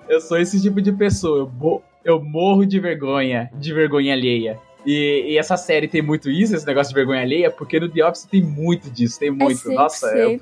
eu 0.10 0.20
sou 0.20 0.38
esse 0.38 0.62
tipo 0.62 0.82
de 0.82 0.92
pessoa. 0.92 1.50
Eu, 1.50 1.82
eu 2.04 2.22
morro 2.22 2.66
de 2.66 2.78
vergonha, 2.78 3.50
de 3.54 3.74
vergonha 3.74 4.12
alheia. 4.12 4.60
E, 4.86 5.34
e 5.34 5.38
essa 5.38 5.56
série 5.56 5.88
tem 5.88 6.02
muito 6.02 6.30
isso, 6.30 6.56
esse 6.56 6.66
negócio 6.66 6.90
de 6.90 6.96
vergonha 6.96 7.22
alheia, 7.22 7.50
porque 7.50 7.80
no 7.80 7.90
The 7.90 8.06
Office 8.06 8.26
tem 8.26 8.42
muito 8.42 8.90
disso, 8.90 9.20
tem 9.20 9.32
muito. 9.32 9.72
é 9.72 9.74
100%, 9.74 9.76
Nossa, 9.76 10.08
eu, 10.18 10.40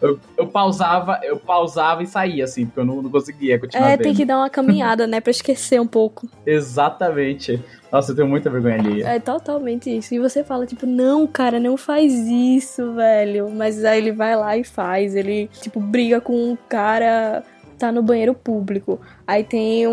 eu, 0.00 0.20
eu 0.36 0.46
pausava, 0.46 1.20
eu 1.22 1.36
pausava 1.36 2.02
e 2.02 2.06
saía, 2.06 2.44
assim, 2.44 2.66
porque 2.66 2.80
eu 2.80 2.84
não, 2.84 3.02
não 3.02 3.10
conseguia 3.10 3.58
continuar 3.58 3.88
É, 3.88 3.96
vendo. 3.96 4.02
tem 4.02 4.14
que 4.14 4.24
dar 4.24 4.38
uma 4.38 4.50
caminhada, 4.50 5.06
né? 5.06 5.20
Pra 5.20 5.30
esquecer 5.30 5.80
um 5.80 5.86
pouco. 5.86 6.28
Exatamente. 6.46 7.62
Nossa, 7.90 8.12
eu 8.12 8.16
tenho 8.16 8.28
muita 8.28 8.50
vergonha 8.50 8.78
alheia. 8.78 9.08
É 9.08 9.18
totalmente 9.20 9.94
isso. 9.94 10.14
E 10.14 10.18
você 10.18 10.42
fala, 10.42 10.66
tipo, 10.66 10.86
não, 10.86 11.26
cara, 11.26 11.60
não 11.60 11.76
faz 11.76 12.12
isso, 12.12 12.94
velho. 12.94 13.50
Mas 13.50 13.84
aí 13.84 13.98
ele 13.98 14.12
vai 14.12 14.36
lá 14.36 14.56
e 14.56 14.64
faz. 14.64 15.14
Ele, 15.14 15.48
tipo, 15.60 15.80
briga 15.80 16.20
com 16.20 16.52
um 16.52 16.56
cara, 16.68 17.42
tá 17.78 17.92
no 17.92 18.02
banheiro 18.02 18.34
público. 18.34 19.00
Aí 19.26 19.44
tem. 19.44 19.84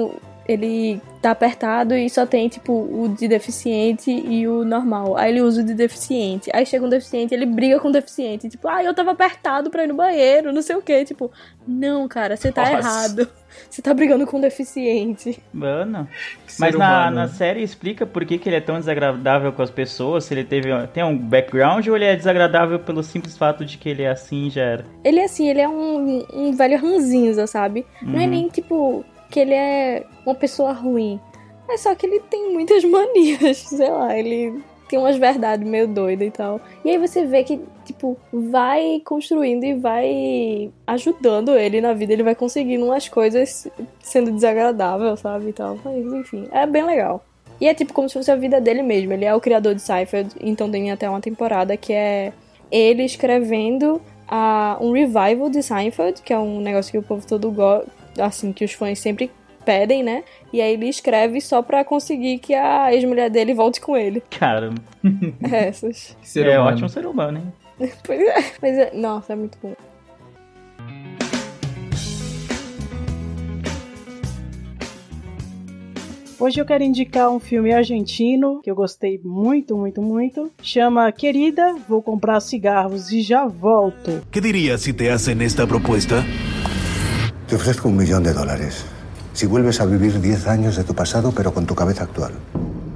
Ele 0.48 1.00
tá 1.22 1.32
apertado 1.32 1.96
e 1.96 2.10
só 2.10 2.26
tem, 2.26 2.50
tipo, 2.50 2.74
o 2.74 3.16
de 3.18 3.28
deficiente 3.30 4.12
e 4.12 4.46
o 4.46 4.66
normal. 4.66 5.16
Aí 5.18 5.32
ele 5.32 5.42
usa 5.42 5.62
o 5.62 5.66
de 5.66 5.74
deficiente. 5.74 6.50
Aí 6.54 6.66
chega 6.66 6.86
um 6.86 6.90
deficiente, 6.90 7.34
ele 7.34 7.46
briga 7.46 7.80
com 7.80 7.88
o 7.88 7.92
deficiente. 7.92 8.50
Tipo, 8.50 8.68
ah, 8.68 8.84
eu 8.84 8.94
tava 8.94 9.12
apertado 9.12 9.70
pra 9.70 9.86
ir 9.86 9.88
no 9.88 9.94
banheiro, 9.96 10.52
não 10.52 10.62
sei 10.62 10.76
o 10.76 10.82
quê. 10.82 11.06
Tipo, 11.06 11.32
não, 11.66 12.08
cara, 12.10 12.36
você 12.36 12.52
tá 12.52 12.62
Nossa. 12.64 12.78
errado. 12.78 13.30
Você 13.70 13.82
tá 13.84 13.94
brigando 13.94 14.26
com 14.26 14.38
um 14.38 14.42
deficiente. 14.42 15.40
Mano. 15.54 16.08
Mas 16.60 16.76
na, 16.76 17.10
na 17.12 17.28
série 17.28 17.62
explica 17.62 18.04
por 18.06 18.26
que, 18.26 18.38
que 18.40 18.50
ele 18.50 18.56
é 18.56 18.62
tão 18.62 18.80
desagradável 18.80 19.54
com 19.54 19.62
as 19.62 19.70
pessoas, 19.72 20.26
se 20.26 20.34
ele 20.34 20.44
teve 20.44 20.70
tem 20.88 21.04
um 21.04 21.16
background 21.18 21.88
ou 21.88 21.96
ele 21.96 22.06
é 22.06 22.16
desagradável 22.16 22.80
pelo 22.80 23.04
simples 23.04 23.38
fato 23.38 23.64
de 23.64 23.78
que 23.78 23.88
ele 23.88 24.02
é 24.04 24.10
assim 24.10 24.48
e 24.48 24.50
já 24.50 24.62
era. 24.64 24.86
Ele, 25.04 25.22
assim, 25.22 25.48
ele 25.50 25.62
é 25.62 25.70
um, 25.70 26.26
um 26.34 26.52
velho 26.54 26.80
ranzinza, 26.82 27.46
sabe? 27.48 27.86
Não 28.02 28.20
é 28.20 28.24
Uhum. 28.24 28.30
nem, 28.30 28.48
tipo, 28.50 29.06
que 29.34 29.40
ele 29.40 29.56
é 29.56 30.06
uma 30.24 30.36
pessoa 30.36 30.72
ruim. 30.72 31.20
É 31.68 31.76
só 31.76 31.96
que 31.96 32.06
ele 32.06 32.20
tem 32.20 32.54
muitas 32.54 32.84
manias, 32.86 33.58
sei 33.58 33.90
lá, 33.90 34.16
ele 34.16 34.62
tem 34.88 35.00
umas 35.00 35.18
verdades 35.18 35.68
meio 35.68 35.88
doidas 35.88 36.28
e 36.28 36.32
tal. 36.32 36.62
E 36.86 36.92
aí 36.92 37.00
você 37.00 37.26
vê 37.26 37.44
que, 37.44 37.60
tipo, 37.84 38.16
vai 38.32 39.02
construindo 39.04 39.64
e 39.64 39.74
vai 39.74 40.72
ajudando 40.86 41.58
ele 41.58 41.82
na 41.82 41.94
vida, 41.94 42.14
ele 42.14 42.22
vai 42.22 42.36
conseguindo 42.36 42.86
umas 42.86 43.10
coisas 43.10 43.68
sendo 44.00 44.32
desagradável, 44.32 45.18
sabe, 45.18 45.50
e 45.50 45.54
tal. 45.54 45.80
Mas, 45.84 46.06
enfim, 46.14 46.48
é 46.52 46.68
bem 46.68 46.84
legal. 46.84 47.26
E 47.60 47.68
é 47.68 47.74
tipo 47.74 47.92
como 47.92 48.08
se 48.08 48.14
fosse 48.14 48.30
a 48.30 48.36
vida 48.36 48.62
dele 48.62 48.84
mesmo. 48.84 49.14
Ele 49.14 49.26
é 49.26 49.34
o 49.34 49.42
criador 49.42 49.74
de 49.74 49.82
Seinfeld, 49.82 50.36
então 50.42 50.70
tem 50.70 50.92
até 50.92 51.10
uma 51.10 51.22
temporada 51.22 51.76
que 51.76 51.92
é 51.92 52.34
ele 52.70 53.04
escrevendo 53.04 54.00
a, 54.28 54.78
um 54.80 54.92
revival 54.92 55.50
de 55.50 55.64
Seinfeld, 55.64 56.22
que 56.22 56.34
é 56.34 56.38
um 56.38 56.62
negócio 56.62 56.92
que 56.92 56.98
o 57.00 57.04
povo 57.04 57.26
todo 57.26 57.50
gosta, 57.50 57.88
assim, 58.20 58.52
que 58.54 58.64
os 58.66 58.74
fãs 58.74 59.00
sempre 59.00 59.32
pedem, 59.66 60.04
né? 60.04 60.24
E 60.52 60.62
aí 60.62 60.74
ele 60.74 60.90
escreve 60.90 61.40
só 61.40 61.62
pra 61.62 61.86
conseguir 61.86 62.40
que 62.40 62.54
a 62.54 62.94
ex-mulher 62.94 63.30
dele 63.30 63.54
volte 63.54 63.80
com 63.80 63.96
ele. 63.96 64.22
Caramba. 64.30 64.82
Essas. 65.52 66.18
Ser 66.22 66.48
é 66.48 66.60
humano. 66.60 66.76
ótimo 66.76 66.90
ser 66.90 67.06
humano, 67.06 67.40
hein? 67.40 67.54
Pois 68.06 68.20
é. 68.22 68.36
Mas, 68.62 68.78
é- 68.78 68.92
nossa, 68.94 69.34
é 69.34 69.36
muito 69.36 69.58
bom. 69.62 69.74
Hoje 76.40 76.60
eu 76.60 76.66
quero 76.66 76.84
indicar 76.84 77.30
um 77.30 77.40
filme 77.40 77.72
argentino 77.72 78.60
que 78.62 78.70
eu 78.70 78.76
gostei 78.76 79.20
muito, 79.24 79.78
muito, 79.78 80.02
muito. 80.02 80.52
Chama 80.62 81.10
Querida, 81.12 81.76
vou 81.88 82.02
comprar 82.02 82.40
cigarros 82.42 83.12
e 83.14 83.22
já 83.22 83.46
volto. 83.48 84.22
¿Qué 84.30 84.42
dirías 84.42 84.82
si 84.82 84.92
te 84.92 85.10
hacen 85.10 85.42
esta 85.42 85.66
propuesta? 85.66 86.16
Te 87.54 87.58
ofrezco 87.58 87.88
un 87.88 87.96
millón 87.96 88.24
de 88.24 88.34
dólares. 88.34 88.84
Si 89.34 89.46
vuelves 89.46 89.80
a 89.80 89.86
vivir 89.86 90.20
10 90.20 90.48
años 90.48 90.76
de 90.76 90.84
tu 90.84 90.96
pasado, 90.96 91.32
pero 91.38 91.54
con 91.54 91.68
tu 91.68 91.76
cabeza 91.76 92.04
actual. 92.04 92.32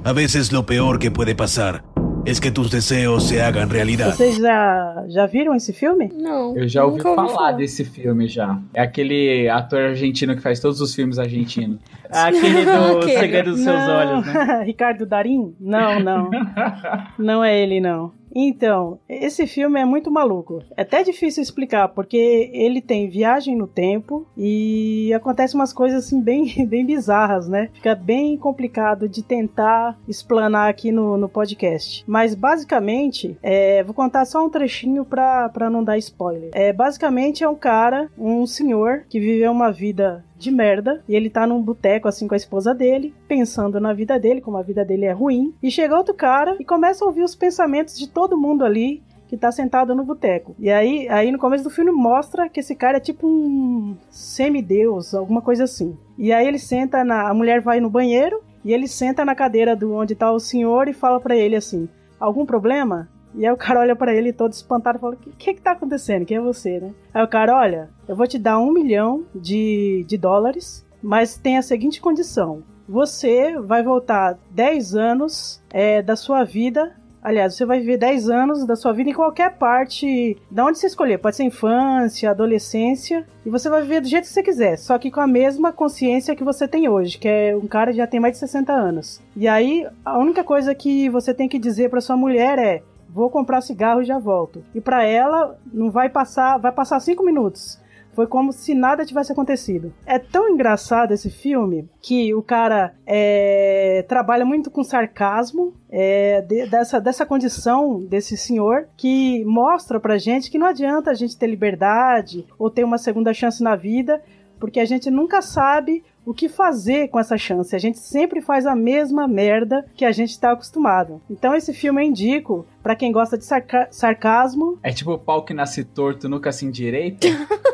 A 0.04 0.14
veces 0.14 0.52
lo 0.52 0.66
peor 0.66 0.98
que 0.98 1.12
puede 1.12 1.36
pasar 1.36 1.84
es 2.26 2.42
que 2.42 2.50
tus 2.50 2.72
deseos 2.72 3.28
se 3.28 3.40
hagan 3.44 3.70
realidad. 3.70 4.16
Vocês 4.16 4.38
já, 4.38 5.06
já 5.10 5.28
viram 5.28 5.54
esse 5.54 5.74
filme? 5.74 6.12
Não. 6.12 6.58
Eu 6.58 6.68
já 6.68 6.84
ouvi 6.84 7.02
falar 7.04 7.52
desse 7.52 7.86
filme 7.86 8.28
já. 8.28 8.60
É 8.74 8.82
aquele 8.82 9.48
ator 9.48 9.80
argentino 9.80 10.36
que 10.36 10.42
faz 10.42 10.60
todos 10.60 10.82
os 10.82 10.96
filmes 10.96 11.20
argentinos. 11.20 11.80
Aquele 12.10 12.66
do 12.66 12.98
Aquele. 12.98 13.20
Segredo 13.20 13.52
dos 13.52 13.62
Seus. 13.62 13.80
Olhos, 13.80 14.26
né? 14.26 14.64
Ricardo 14.66 15.06
Darim? 15.06 15.56
Não, 15.60 16.00
não. 16.00 16.32
não 17.20 17.44
é 17.44 17.62
ele, 17.62 17.80
não. 17.80 18.12
Então, 18.34 19.00
esse 19.08 19.48
filme 19.48 19.80
é 19.80 19.86
muito 19.86 20.12
maluco. 20.12 20.64
É 20.76 20.82
até 20.82 21.04
difícil 21.04 21.44
explicar, 21.44 21.90
porque 21.90 22.50
ele 22.54 22.82
tem 22.82 23.10
viagem 23.10 23.56
no 23.56 23.68
tempo 23.68 24.26
e 24.38 25.14
acontece 25.14 25.56
umas 25.56 25.74
coisas 25.74 26.06
assim 26.06 26.22
bem, 26.22 26.46
bem 26.66 26.86
bizarras, 26.86 27.48
né? 27.48 27.70
Fica 27.74 27.94
bem 27.96 28.38
complicado 28.38 29.10
de 29.10 29.24
tentar 29.24 29.98
explanar 30.08 30.70
aqui 30.70 30.92
no, 30.92 31.18
no 31.18 31.28
podcast. 31.28 32.04
Mas 32.08 32.34
basicamente, 32.36 33.38
é, 33.42 33.84
vou 33.84 33.94
contar 33.94 34.26
só 34.26 34.46
um 34.46 34.50
trechinho 34.50 35.04
pra, 35.04 35.50
pra 35.50 35.70
não 35.70 35.84
dar 35.84 35.98
spoiler. 35.98 36.50
É, 36.54 36.72
basicamente 36.72 37.44
é 37.44 37.50
um 37.50 37.56
cara, 37.56 38.10
um 38.18 38.46
senhor, 38.46 39.04
que 39.10 39.20
viveu 39.20 39.52
uma 39.52 39.72
vida 39.72 40.24
de 40.38 40.52
merda 40.52 41.04
e 41.08 41.16
ele 41.16 41.30
tá 41.30 41.48
num 41.48 41.62
boteco 41.62 42.08
assim 42.08 42.28
com 42.28 42.34
a 42.34 42.38
esposa 42.38 42.74
dele, 42.74 43.14
pensando 43.28 43.80
na 43.80 43.94
vida 43.94 44.20
dele, 44.20 44.42
como 44.42 44.58
a 44.58 44.62
vida 44.62 44.86
dele 44.86 45.06
é 45.06 45.12
ruim, 45.12 45.54
e 45.62 45.72
chega 45.72 45.98
outro 45.98 46.14
cara 46.14 46.56
e 46.60 46.66
começa 46.66 47.04
a 47.04 47.08
ouvir 47.08 47.24
os 47.24 47.36
pensamentos 47.36 47.98
de 47.98 48.08
todo 48.08 48.38
mundo 48.38 48.64
ali 48.64 49.02
que 49.28 49.36
tá 49.36 49.52
sentado 49.52 49.94
no 49.94 50.06
boteco. 50.06 50.56
E 50.58 50.70
aí, 50.72 51.08
aí 51.10 51.32
no 51.32 51.38
começo 51.38 51.64
do 51.64 51.70
filme 51.70 51.92
mostra 51.92 52.48
que 52.48 52.62
esse 52.62 52.74
cara 52.76 52.98
é 52.98 53.02
tipo 53.02 53.28
um 53.28 53.96
semideus, 54.10 55.14
alguma 55.14 55.42
coisa 55.42 55.66
assim. 55.66 55.98
E 56.18 56.32
aí 56.32 56.48
ele 56.48 56.60
senta 56.60 57.04
na 57.04 57.30
a 57.30 57.34
mulher 57.34 57.62
vai 57.62 57.80
no 57.80 57.90
banheiro 57.90 58.42
e 58.64 58.74
ele 58.74 58.88
senta 58.88 59.26
na 59.26 59.36
cadeira 59.36 59.76
do 59.76 59.94
onde 59.94 60.16
tá 60.16 60.32
o 60.32 60.40
senhor 60.40 60.88
e 60.88 60.94
fala 60.94 61.20
pra 61.20 61.36
ele 61.36 61.56
assim: 61.56 61.90
"Algum 62.20 62.46
problema?" 62.46 63.10
E 63.38 63.46
aí 63.46 63.54
o 63.54 63.58
cara 63.58 63.82
olha 63.82 63.96
pra 63.96 64.14
ele 64.14 64.34
todo 64.34 64.52
espantado 64.52 64.98
e 64.98 65.02
fala: 65.02 65.14
O 65.14 65.18
que, 65.18 65.30
que 65.32 65.54
que 65.54 65.62
tá 65.62 65.72
acontecendo? 65.72 66.26
Quem 66.26 66.38
é 66.38 66.42
você, 66.42 66.80
né? 66.80 66.92
Aí 67.14 67.24
o 67.24 67.28
cara, 67.28 67.56
olha, 67.56 67.90
eu 68.08 68.16
vou 68.16 68.28
te 68.28 68.40
dar 68.40 68.58
um 68.58 68.72
milhão 68.72 69.26
de, 69.34 70.04
de 70.08 70.18
dólares, 70.18 70.84
mas 71.02 71.38
tem 71.38 71.58
a 71.58 71.62
seguinte 71.62 72.02
condição: 72.02 72.64
você 72.90 73.60
vai 73.60 73.84
voltar 73.84 74.38
10 74.52 74.96
anos 74.96 75.62
é, 75.70 76.02
da 76.02 76.16
sua 76.16 76.44
vida. 76.44 76.96
Aliás, 77.22 77.56
você 77.56 77.66
vai 77.66 77.80
viver 77.80 77.98
10 77.98 78.30
anos 78.30 78.66
da 78.66 78.76
sua 78.76 78.94
vida 78.94 79.10
em 79.10 79.14
qualquer 79.14 79.58
parte, 79.58 80.38
da 80.50 80.64
onde 80.64 80.80
você 80.80 80.88
escolher. 80.88 81.18
Pode 81.18 81.36
ser 81.36 81.44
infância, 81.44 82.30
adolescência, 82.30 83.28
e 83.46 83.50
você 83.50 83.70
vai 83.70 83.82
viver 83.82 84.00
do 84.00 84.08
jeito 84.08 84.24
que 84.24 84.30
você 84.30 84.42
quiser, 84.42 84.78
só 84.78 84.98
que 84.98 85.12
com 85.12 85.20
a 85.20 85.28
mesma 85.28 85.74
consciência 85.74 86.36
que 86.36 86.44
você 86.44 86.68
tem 86.68 86.88
hoje, 86.88 87.18
que 87.18 87.28
é 87.28 87.54
um 87.56 87.68
cara 87.68 87.92
que 87.92 87.98
já 87.98 88.08
tem 88.08 88.20
mais 88.20 88.34
de 88.34 88.40
60 88.40 88.72
anos. 88.72 89.22
E 89.36 89.46
aí, 89.46 89.86
a 90.06 90.18
única 90.18 90.42
coisa 90.42 90.74
que 90.74 91.10
você 91.10 91.34
tem 91.34 91.50
que 91.50 91.60
dizer 91.60 91.90
para 91.90 92.00
sua 92.00 92.16
mulher 92.16 92.58
é: 92.60 92.82
vou 93.18 93.32
comprar 93.32 93.62
cigarro 93.62 94.02
e 94.02 94.06
já 94.06 94.20
volto. 94.20 94.64
E 94.76 94.80
para 94.80 95.04
ela 95.04 95.58
não 95.74 95.90
vai 95.90 96.08
passar, 96.08 96.58
vai 96.60 96.72
passar 96.72 97.00
cinco 97.00 97.26
minutos. 97.26 97.82
Foi 98.14 98.26
como 98.28 98.52
se 98.52 98.74
nada 98.74 99.06
tivesse 99.06 99.32
acontecido. 99.32 99.94
É 100.06 100.18
tão 100.20 100.50
engraçado 100.50 101.12
esse 101.14 101.30
filme 101.30 101.88
que 102.02 102.34
o 102.34 102.42
cara 102.42 102.94
é, 103.06 104.04
trabalha 104.08 104.44
muito 104.46 104.70
com 104.72 104.84
sarcasmo 104.84 105.74
é, 105.90 106.42
de- 106.42 106.68
dessa, 106.68 107.00
dessa 107.02 107.26
condição 107.26 108.00
desse 108.04 108.36
senhor 108.38 108.88
que 108.98 109.44
mostra 109.46 110.00
pra 110.00 110.18
gente 110.18 110.50
que 110.52 110.58
não 110.60 110.68
adianta 110.68 111.12
a 111.12 111.14
gente 111.14 111.38
ter 111.38 111.48
liberdade 111.48 112.46
ou 112.58 112.70
ter 112.72 112.84
uma 112.84 112.98
segunda 112.98 113.34
chance 113.34 113.62
na 113.64 113.76
vida, 113.76 114.22
porque 114.60 114.80
a 114.80 114.86
gente 114.86 115.12
nunca 115.12 115.42
sabe 115.42 116.04
o 116.28 116.34
que 116.34 116.50
fazer 116.50 117.08
com 117.08 117.18
essa 117.20 117.38
chance. 117.38 117.74
A 117.76 117.80
gente 117.80 118.00
sempre 118.00 118.42
faz 118.42 118.66
a 118.66 118.76
mesma 118.76 119.28
merda 119.28 119.86
que 119.96 120.04
a 120.04 120.12
gente 120.12 120.38
tá 120.40 120.52
acostumado. 120.52 121.22
Então 121.30 121.56
esse 121.56 121.74
filme 121.74 122.02
eu 122.04 122.06
indico 122.08 122.66
pra 122.84 122.96
quem 122.96 123.12
gosta 123.12 123.38
de 123.38 123.46
sarca- 123.46 123.88
sarcasmo. 123.92 124.78
É 124.84 124.92
tipo 124.92 125.12
o 125.14 125.18
pau 125.18 125.44
que 125.46 125.54
nasce 125.54 125.84
torto, 125.86 126.28
nunca 126.28 126.52
se 126.52 126.66
endireita. 126.66 127.28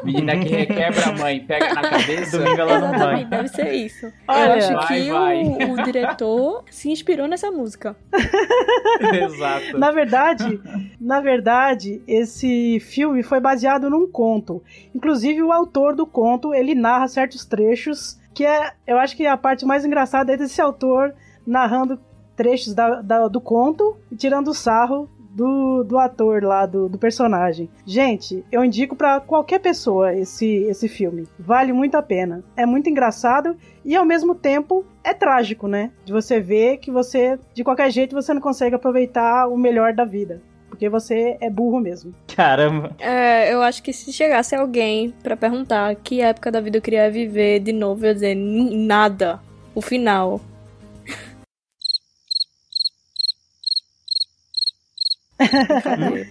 Menina 0.04 0.38
que 0.38 0.50
requebra 0.50 1.06
a 1.10 1.12
mãe, 1.18 1.40
pega 1.40 1.74
na 1.74 1.82
cabeça. 1.82 2.38
Domingo 2.38 2.62
ela 2.62 2.80
não 2.80 3.00
vai. 3.00 3.26
Deve 3.26 3.48
ser 3.48 3.72
isso. 3.74 4.12
Olha, 4.28 4.46
Eu 4.46 4.54
acho 4.54 4.74
vai, 4.74 4.88
que 4.88 5.12
vai. 5.12 5.44
O, 5.44 5.74
o 5.74 5.84
diretor 5.84 6.64
se 6.70 6.90
inspirou 6.92 7.28
nessa 7.28 7.50
música. 7.52 7.96
Exato. 9.24 9.78
Na 9.78 9.92
verdade, 9.92 10.60
na 11.00 11.20
verdade, 11.20 12.02
esse 12.08 12.80
filme 12.80 13.24
foi 13.24 13.40
baseado 13.40 13.90
num 13.90 14.08
conto. 14.10 14.64
Inclusive 14.94 15.42
o 15.42 15.52
autor 15.52 15.96
do 15.96 16.06
conto, 16.06 16.54
ele 16.54 16.76
narra 16.76 17.08
certos 17.08 17.46
trechos 17.46 18.20
que 18.34 18.46
é, 18.46 18.72
eu 18.88 18.98
acho 18.98 19.16
que 19.16 19.26
a 19.26 19.38
parte 19.38 19.66
mais 19.66 19.86
engraçada 19.86 20.34
é 20.34 20.38
desse 20.38 20.62
autor 20.62 21.14
narrando 21.46 22.00
trechos 22.36 22.74
da- 22.74 23.02
da- 23.02 23.28
do 23.28 23.40
conto 23.42 23.96
e 24.12 24.16
tirando 24.16 24.48
o 24.50 24.54
sarro 24.54 25.08
do, 25.30 25.84
do 25.84 25.98
ator 25.98 26.44
lá, 26.44 26.66
do, 26.66 26.88
do 26.88 26.98
personagem. 26.98 27.68
Gente, 27.86 28.46
eu 28.52 28.64
indico 28.64 28.96
pra 28.96 29.20
qualquer 29.20 29.60
pessoa 29.60 30.14
esse, 30.16 30.46
esse 30.66 30.88
filme. 30.88 31.28
Vale 31.40 31.74
muito 31.74 31.96
a 31.96 32.02
pena. 32.04 32.44
É 32.56 32.66
muito 32.68 32.88
engraçado 32.90 33.56
e 33.84 33.96
ao 33.96 34.06
mesmo 34.06 34.36
tempo 34.36 34.86
é 35.04 35.12
trágico, 35.14 35.68
né? 35.68 35.92
De 36.06 36.14
você 36.14 36.40
ver 36.40 36.78
que 36.78 36.92
você, 36.92 37.40
de 37.54 37.64
qualquer 37.64 37.90
jeito, 37.92 38.16
você 38.16 38.32
não 38.34 38.42
consegue 38.42 38.76
aproveitar 38.76 39.48
o 39.48 39.58
melhor 39.58 39.92
da 39.94 40.06
vida. 40.06 40.42
Porque 40.74 40.90
você 40.90 41.38
é 41.40 41.52
burro 41.52 41.80
mesmo. 41.80 42.12
Caramba. 42.36 42.96
É, 43.00 43.54
eu 43.54 43.62
acho 43.62 43.84
que 43.84 43.94
se 43.94 44.12
chegasse 44.12 44.56
alguém 44.56 45.12
pra 45.22 45.38
perguntar 45.38 45.94
que 45.98 46.20
época 46.20 46.52
da 46.52 46.60
vida 46.60 46.80
eu 46.80 46.82
queria 46.82 47.12
viver 47.12 47.60
de 47.60 47.72
novo, 47.72 48.04
eu 48.04 48.08
ia 48.08 48.14
dizer 48.16 48.36
"N- 48.36 48.76
nada. 48.88 49.40
O 49.76 49.82
final. 49.82 50.42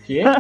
Quê? 0.07 0.23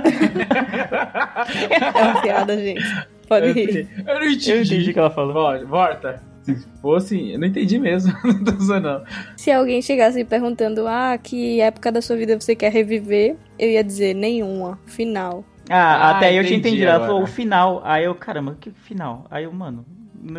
É 1.70 2.02
uma 2.02 2.20
piada, 2.22 2.56
gente. 2.56 2.82
Pode 3.28 3.46
Eu 3.48 3.54
rir. 3.54 3.88
eu 4.06 4.14
não 4.18 4.24
entendi. 4.26 4.50
Eu 4.50 4.62
entendi 4.62 4.90
o 4.90 4.92
que 4.92 4.98
ela 4.98 5.10
falou. 5.10 5.66
Volta. 5.66 6.22
Se 6.42 6.56
fosse, 6.80 7.32
eu 7.32 7.38
não 7.38 7.46
entendi 7.46 7.78
mesmo. 7.78 8.12
não 8.24 8.44
tô 8.44 8.52
zoando, 8.62 8.88
não. 8.88 9.04
Se 9.36 9.50
alguém 9.50 9.80
chegasse 9.80 10.24
perguntando, 10.24 10.86
ah, 10.88 11.16
que 11.16 11.60
época 11.60 11.92
da 11.92 12.02
sua 12.02 12.16
vida 12.16 12.38
você 12.38 12.54
quer 12.56 12.72
reviver, 12.72 13.36
eu 13.58 13.70
ia 13.70 13.84
dizer 13.84 14.14
nenhuma. 14.14 14.78
Final. 14.86 15.44
Ah, 15.70 16.08
Ah, 16.08 16.10
até 16.16 16.26
aí 16.26 16.36
eu 16.36 16.44
tinha 16.44 16.58
entendi 16.58 16.76
entendido. 16.76 16.90
Ela 16.90 17.06
falou 17.06 17.22
o 17.22 17.26
final. 17.26 17.80
Aí 17.84 18.04
eu, 18.04 18.14
caramba, 18.14 18.56
que 18.60 18.70
final? 18.70 19.24
Aí 19.30 19.44
eu, 19.44 19.52
mano, 19.52 19.84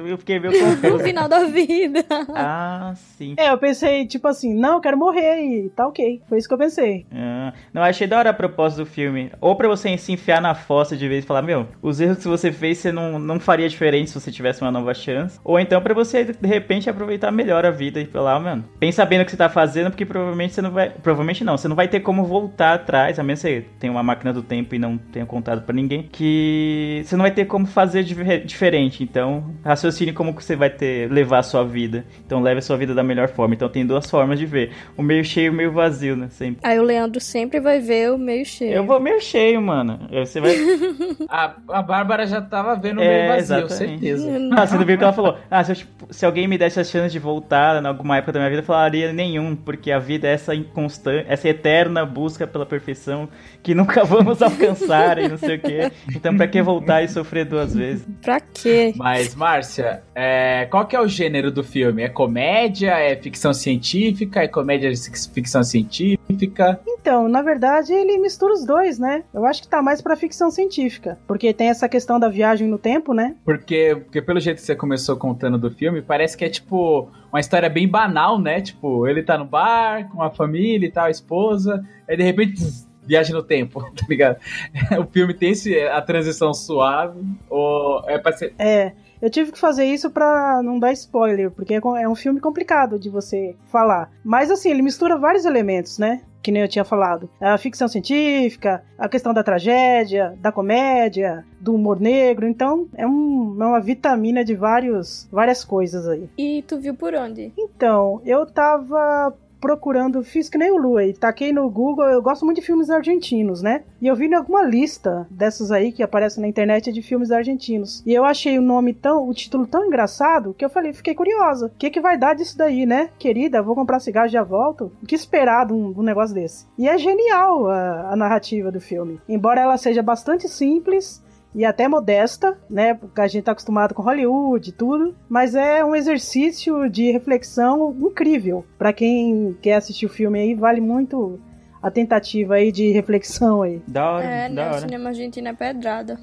eu 0.06 0.18
fiquei 0.18 0.40
meio 0.40 0.54
confuso. 0.54 1.04
final 1.04 1.28
da 1.28 1.46
vida. 1.46 2.06
ah, 2.36 2.94
sim. 2.96 3.36
É, 3.38 3.50
eu 3.50 3.58
pensei, 3.58 4.06
tipo 4.08 4.28
assim, 4.28 4.54
não, 4.54 4.76
eu 4.76 4.82
quero 4.82 4.98
morrer 4.98 5.42
e 5.42 5.70
tá 5.70 5.88
ok. 5.88 6.22
Foi 6.28 6.38
isso 6.38 6.48
que 6.48 6.54
eu 6.54 6.58
pensei. 6.58 7.06
Ah, 7.12 7.54
não, 7.74 7.82
achei 7.82 8.08
da 8.08 8.18
hora 8.18 8.30
a 8.30 8.34
proposta 8.34 8.84
do 8.84 8.86
filme. 8.86 9.32
Ou 9.42 9.56
pra 9.56 9.68
você 9.68 9.98
se 9.98 10.12
enfiar 10.12 10.42
na 10.42 10.56
fossa 10.56 10.96
de 10.96 11.08
vez 11.08 11.24
e 11.24 11.28
falar, 11.28 11.42
meu, 11.42 11.68
os 11.82 12.00
erros 12.00 12.18
que 12.18 12.28
você 12.28 12.52
fez 12.52 12.78
você 12.78 12.92
não, 12.92 13.20
não 13.20 13.40
faria 13.40 13.68
diferente 13.68 14.10
se 14.10 14.20
você 14.20 14.32
tivesse 14.32 14.62
uma 14.62 14.72
nova 14.72 14.94
chance. 14.94 15.40
Ou 15.44 15.60
então 15.60 15.82
pra 15.82 15.94
você, 15.94 16.24
de 16.24 16.48
repente, 16.48 16.90
aproveitar 16.90 17.32
melhor 17.32 17.66
a 17.66 17.72
vida 17.72 18.00
e 18.00 18.06
falar, 18.06 18.40
mano, 18.40 18.64
pensa 18.80 19.06
bem 19.06 19.20
no 19.20 19.26
que 19.26 19.32
você 19.32 19.38
tá 19.38 19.50
fazendo, 19.50 19.90
porque 19.90 20.06
provavelmente 20.06 20.54
você 20.54 20.62
não 20.62 20.72
vai. 20.72 20.90
Provavelmente 20.90 21.44
não, 21.44 21.58
você 21.58 21.68
não 21.68 21.76
vai 21.76 21.88
ter 21.88 22.00
como 22.00 22.26
voltar 22.26 22.74
atrás, 22.74 23.20
a 23.20 23.24
menos 23.24 23.42
que 23.42 23.48
você 23.48 23.66
tenha 23.80 23.92
uma 23.92 24.04
máquina 24.04 24.34
do 24.34 24.42
tempo 24.42 24.76
e 24.76 24.80
não 24.80 24.98
tenha 24.98 25.26
contado 25.26 25.62
pra 25.62 25.76
ninguém. 25.76 26.04
Que 26.12 27.02
você 27.06 27.16
não 27.16 27.24
vai 27.24 27.32
ter 27.32 27.46
como 27.46 27.66
fazer 27.66 28.04
diferente. 28.04 29.04
Então, 29.04 29.54
raciocine 29.74 30.14
como 30.14 30.34
que 30.36 30.44
você 30.44 30.56
vai 30.56 30.70
ter, 30.70 31.12
levar 31.12 31.40
a 31.40 31.44
sua 31.44 31.64
vida. 31.64 32.06
Então 32.26 32.42
leve 32.42 32.60
a 32.60 32.62
sua 32.62 32.78
vida 32.78 32.94
da 32.94 33.04
melhor 33.04 33.28
forma. 33.30 33.54
Então 33.56 33.68
tem 33.70 33.86
duas 33.86 34.10
formas 34.10 34.40
de 34.40 34.46
ver. 34.46 34.72
O 34.98 35.04
meio 35.04 35.24
cheio 35.24 35.48
e 35.48 35.50
o 35.50 35.54
meio 35.54 35.72
vazio, 35.72 36.16
né? 36.16 36.28
Sempre. 36.30 36.60
Aí 36.64 36.80
o 36.80 36.84
Leandro 36.84 37.20
sempre 37.20 37.60
vai 37.60 37.80
ver 37.80 38.12
o 38.12 38.18
meio 38.18 38.46
cheio. 38.46 38.72
Eu 38.74 38.86
vou 38.86 39.00
meio 39.00 39.20
cheio, 39.22 39.62
mano. 39.62 40.00
Você 40.12 40.40
vai. 40.40 40.56
A, 41.30 41.54
a 41.70 41.82
Bárbara 41.82 42.26
já 42.28 42.42
tava 42.42 42.76
vendo 42.76 43.02
É, 43.02 43.08
meio 43.08 43.28
vazio, 43.30 43.66
exatamente. 43.66 44.00
certeza. 44.00 44.30
Ah, 44.56 44.68
você 44.68 44.78
não 44.78 44.86
viu 44.86 44.98
que 44.98 45.04
ela 45.04 45.14
falou? 45.14 45.38
Ah, 45.50 45.64
se, 45.64 45.72
eu, 45.72 45.76
tipo, 45.76 46.14
se 46.14 46.26
alguém 46.26 46.48
me 46.48 46.58
desse 46.58 46.80
a 46.80 46.84
chance 46.84 47.12
de 47.12 47.20
voltar 47.20 47.82
em 47.82 47.86
alguma 47.88 48.18
época 48.18 48.34
da 48.34 48.40
minha 48.40 48.50
vida, 48.50 48.62
eu 48.62 48.66
falaria 48.66 49.12
nenhum, 49.12 49.56
porque 49.56 49.92
a 49.92 50.00
vida 50.00 50.28
é 50.28 50.34
essa 50.34 50.54
inconstante, 50.54 51.26
essa 51.28 51.48
eterna 51.50 52.06
busca 52.06 52.46
pela 52.46 52.66
perfeição 52.66 53.28
que 53.62 53.74
nunca 53.74 54.04
vamos 54.06 54.42
alcançar 54.42 55.18
e 55.18 55.28
não 55.28 55.38
sei 55.38 55.56
o 55.56 55.60
quê. 55.60 55.92
Então, 56.16 56.36
pra 56.36 56.48
que 56.48 56.62
voltar 56.62 57.02
e 57.04 57.08
sofrer 57.08 57.46
duas 57.46 57.74
vezes? 57.74 58.06
Pra 58.22 58.40
quê? 58.40 58.94
Mas, 58.96 59.36
Márcia, 59.64 60.04
é, 60.14 60.68
qual 60.70 60.86
que 60.86 60.94
é 60.94 61.00
o 61.00 61.08
gênero 61.08 61.50
do 61.50 61.64
filme? 61.64 62.04
É 62.04 62.10
comédia? 62.10 62.92
É 63.00 63.16
ficção 63.16 63.54
científica? 63.54 64.44
É 64.44 64.48
comédia 64.48 64.92
de 64.92 65.30
ficção 65.30 65.64
científica? 65.64 66.82
Então, 66.86 67.30
na 67.30 67.42
verdade, 67.42 67.94
ele 67.94 68.18
mistura 68.18 68.52
os 68.52 68.66
dois, 68.66 69.00
né? 69.00 69.24
Eu 69.34 69.46
acho 69.46 69.62
que 69.62 69.70
tá 69.70 69.82
mais 69.82 70.02
pra 70.02 70.18
ficção 70.18 70.52
científica. 70.52 71.18
Porque 71.26 71.54
tem 71.54 71.70
essa 71.70 71.88
questão 71.88 72.20
da 72.20 72.28
viagem 72.28 72.68
no 72.68 72.78
tempo, 72.78 73.14
né? 73.14 73.36
Porque, 73.46 73.96
porque 74.04 74.22
pelo 74.22 74.42
jeito 74.42 74.58
que 74.58 74.66
você 74.66 74.76
começou 74.76 75.16
contando 75.16 75.58
do 75.58 75.72
filme, 75.72 76.02
parece 76.02 76.36
que 76.36 76.44
é 76.44 76.50
tipo 76.50 77.10
uma 77.32 77.40
história 77.40 77.70
bem 77.70 77.88
banal, 77.88 78.38
né? 78.38 78.60
Tipo, 78.60 79.08
ele 79.08 79.24
tá 79.24 79.38
no 79.38 79.46
bar 79.46 80.10
com 80.10 80.22
a 80.22 80.30
família 80.30 80.88
e 80.88 80.92
tal, 80.92 81.06
a 81.06 81.10
esposa, 81.10 81.82
aí 82.06 82.18
de 82.18 82.24
repente 82.24 82.62
viagem 83.06 83.34
no 83.34 83.44
tempo, 83.44 83.82
tá 83.96 84.06
ligado? 84.10 84.38
O 85.00 85.06
filme 85.12 85.34
tem 85.34 85.52
esse, 85.52 85.80
a 85.82 86.02
transição 86.02 86.54
suave, 86.54 87.22
ou 87.50 88.04
é 88.08 88.18
pra 88.18 88.32
ser. 88.34 88.54
É. 88.58 88.94
Eu 89.24 89.30
tive 89.30 89.54
que 89.54 89.58
fazer 89.60 89.86
isso 89.86 90.12
pra 90.12 90.62
não 90.62 90.78
dar 90.78 90.92
spoiler, 90.92 91.50
porque 91.50 91.76
é 91.76 91.80
é 92.02 92.10
um 92.10 92.14
filme 92.14 92.42
complicado 92.42 93.00
de 93.00 93.10
você 93.10 93.56
falar. 93.72 94.12
Mas 94.22 94.52
assim, 94.52 94.70
ele 94.70 94.82
mistura 94.82 95.18
vários 95.18 95.46
elementos, 95.46 95.98
né? 95.98 96.22
Que 96.42 96.52
nem 96.52 96.62
eu 96.62 96.68
tinha 96.68 96.84
falado. 96.84 97.30
A 97.40 97.58
ficção 97.58 97.88
científica, 97.88 98.84
a 98.98 99.08
questão 99.08 99.34
da 99.34 99.42
tragédia, 99.42 100.38
da 100.42 100.52
comédia, 100.52 101.46
do 101.62 101.74
humor 101.74 102.02
negro. 102.02 102.46
Então, 102.46 102.86
é, 102.96 103.08
um- 103.08 103.56
é 103.62 103.66
uma 103.66 103.80
vitamina 103.80 104.44
de 104.44 104.54
vários, 104.56 105.26
várias 105.32 105.64
coisas 105.64 106.06
aí. 106.06 106.30
E 106.38 106.62
tu 106.68 106.78
viu 106.78 106.94
por 106.94 107.14
onde? 107.16 107.54
Então, 107.58 108.22
eu 108.26 108.46
tava 108.46 109.34
procurando, 109.64 110.22
fiz 110.22 110.50
que 110.50 110.58
nem 110.58 110.74
o 110.74 110.78
Lu 110.78 110.98
aí, 110.98 111.14
taquei 111.14 111.54
no 111.54 111.70
Google, 111.70 112.04
eu 112.08 112.22
gosto 112.22 112.44
muito 112.44 112.60
de 112.60 112.66
filmes 112.66 112.90
argentinos, 112.90 113.62
né? 113.62 113.86
E 114.02 114.08
eu 114.08 114.14
vi 114.14 114.26
em 114.26 114.34
alguma 114.34 114.62
lista 114.62 115.26
dessas 115.32 115.72
aí 115.72 115.94
que 115.94 116.04
aparecem 116.04 116.42
na 116.42 116.50
internet 116.50 116.92
de 116.92 117.02
filmes 117.02 117.32
argentinos. 117.32 118.04
E 118.06 118.14
eu 118.14 118.26
achei 118.26 118.60
o 118.60 118.62
nome 118.62 118.94
tão, 118.94 119.26
o 119.26 119.34
título 119.34 119.66
tão 119.66 119.86
engraçado 119.86 120.54
que 120.54 120.66
eu 120.66 120.70
falei, 120.70 120.92
fiquei 120.92 121.16
curiosa. 121.16 121.68
O 121.68 121.78
que 121.80 121.90
que 121.90 122.02
vai 122.02 122.18
dar 122.18 122.36
disso 122.36 122.58
daí, 122.58 122.86
né? 122.86 123.10
Querida, 123.18 123.62
vou 123.62 123.74
comprar 123.74 124.02
cigarro 124.02 124.28
já 124.28 124.44
volto. 124.44 124.92
O 125.02 125.06
que 125.06 125.16
esperar 125.16 125.68
de 125.68 125.72
um, 125.72 125.94
um 125.98 126.04
negócio 126.04 126.36
desse? 126.36 126.68
E 126.78 126.90
é 126.90 126.98
genial 126.98 127.70
a, 127.70 128.12
a 128.12 128.16
narrativa 128.18 128.70
do 128.70 128.82
filme. 128.82 129.22
Embora 129.30 129.62
ela 129.62 129.78
seja 129.78 130.04
bastante 130.04 130.50
simples, 130.50 131.24
e 131.56 131.64
até 131.66 131.88
modesta, 131.88 132.58
né? 132.70 132.94
Porque 132.94 133.22
a 133.22 133.28
gente 133.28 133.44
tá 133.44 133.52
acostumado 133.52 133.94
com 133.94 134.02
Hollywood 134.02 134.70
e 134.70 134.74
tudo, 134.74 135.16
mas 135.30 135.56
é 135.56 135.84
um 135.86 135.96
exercício 135.96 136.90
de 136.90 137.12
reflexão 137.12 137.96
incrível. 138.00 138.66
Pra 138.78 138.92
quem 138.94 139.56
quer 139.62 139.76
assistir 139.76 140.06
o 140.06 140.10
filme 140.10 140.40
aí, 140.40 140.56
vale 140.56 140.82
muito 140.82 141.40
a 141.82 141.92
tentativa 141.92 142.56
aí 142.56 142.72
de 142.72 142.92
reflexão 142.92 143.62
aí. 143.62 143.82
Da 143.88 144.12
hora, 144.12 144.24
É, 144.26 144.50
da 144.50 144.56
né? 144.56 144.64
O 144.64 144.72
hora. 144.72 144.80
cinema 144.80 145.10
argentino 145.10 145.48
é 145.50 145.54
pedrada. 145.54 146.20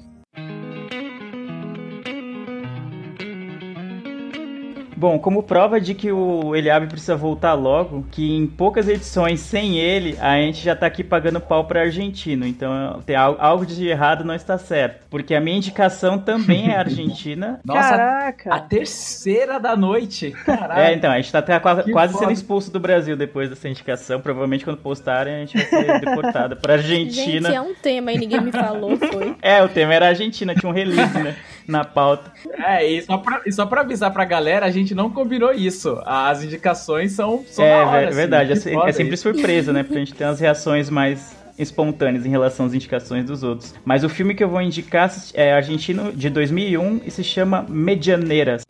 Bom, 5.01 5.17
como 5.17 5.41
prova 5.41 5.81
de 5.81 5.95
que 5.95 6.11
o 6.11 6.55
Eliabe 6.55 6.85
precisa 6.85 7.15
voltar 7.15 7.55
logo, 7.55 8.05
que 8.11 8.35
em 8.37 8.45
poucas 8.45 8.87
edições 8.87 9.39
sem 9.39 9.79
ele, 9.79 10.15
a 10.21 10.35
gente 10.37 10.61
já 10.63 10.75
tá 10.75 10.85
aqui 10.85 11.03
pagando 11.03 11.41
pau 11.41 11.65
pra 11.65 11.81
argentino. 11.81 12.45
Então 12.45 13.01
tem 13.03 13.15
al- 13.15 13.35
algo 13.39 13.65
de 13.65 13.87
errado 13.87 14.23
não 14.23 14.35
está 14.35 14.59
certo. 14.59 15.07
Porque 15.09 15.33
a 15.33 15.41
minha 15.41 15.57
indicação 15.57 16.19
também 16.19 16.69
é 16.69 16.75
argentina. 16.77 17.59
Nossa, 17.65 17.81
Caraca! 17.89 18.53
a 18.53 18.59
terceira 18.59 19.59
da 19.59 19.75
noite. 19.75 20.29
Caralho. 20.45 20.79
É, 20.81 20.93
então, 20.93 21.11
a 21.11 21.15
gente 21.15 21.31
tá 21.31 21.39
até 21.39 21.59
quase, 21.59 21.91
quase 21.91 22.15
sendo 22.15 22.31
expulso 22.31 22.71
do 22.71 22.79
Brasil 22.79 23.17
depois 23.17 23.49
dessa 23.49 23.67
indicação. 23.67 24.21
Provavelmente 24.21 24.63
quando 24.63 24.77
postarem 24.77 25.33
a 25.33 25.39
gente 25.39 25.57
vai 25.57 25.65
ser 25.65 25.97
deportado 26.05 26.57
pra 26.57 26.73
Argentina. 26.73 27.49
Gente, 27.49 27.55
é 27.57 27.59
um 27.61 27.73
tema 27.73 28.11
e 28.11 28.19
ninguém 28.19 28.39
me 28.39 28.51
falou, 28.51 28.95
foi. 28.97 29.35
É, 29.41 29.63
o 29.63 29.67
tema 29.69 29.95
era 29.95 30.09
Argentina, 30.09 30.53
tinha 30.53 30.69
um 30.69 30.73
release, 30.73 31.17
né, 31.17 31.35
na 31.67 31.83
pauta. 31.83 32.31
É, 32.67 32.85
e 32.87 33.01
só, 33.01 33.17
pra, 33.17 33.41
e 33.47 33.51
só 33.51 33.65
pra 33.65 33.81
avisar 33.81 34.11
pra 34.13 34.23
galera, 34.25 34.67
a 34.67 34.69
gente 34.69 34.90
não 34.95 35.09
combinou 35.09 35.51
isso. 35.51 36.01
As 36.05 36.43
indicações 36.43 37.11
são, 37.13 37.43
são 37.47 37.63
é 37.65 37.83
hora, 37.83 38.07
assim, 38.07 38.15
verdade, 38.15 38.51
é, 38.51 38.55
se- 38.55 38.73
foda 38.73 38.89
é 38.89 38.91
sempre 38.93 39.13
isso. 39.13 39.23
surpresa, 39.23 39.71
né, 39.73 39.83
pra 39.87 39.97
gente 39.97 40.13
ter 40.13 40.25
umas 40.25 40.39
reações 40.39 40.89
mais 40.89 41.35
espontâneas 41.59 42.25
em 42.25 42.29
relação 42.29 42.65
às 42.65 42.73
indicações 42.73 43.25
dos 43.25 43.43
outros. 43.43 43.73
Mas 43.85 44.03
o 44.03 44.09
filme 44.09 44.33
que 44.33 44.43
eu 44.43 44.49
vou 44.49 44.61
indicar 44.61 45.11
é 45.33 45.53
argentino 45.53 46.11
de 46.11 46.29
2001 46.29 47.01
e 47.05 47.11
se 47.11 47.23
chama 47.23 47.65
Medianeiras. 47.69 48.63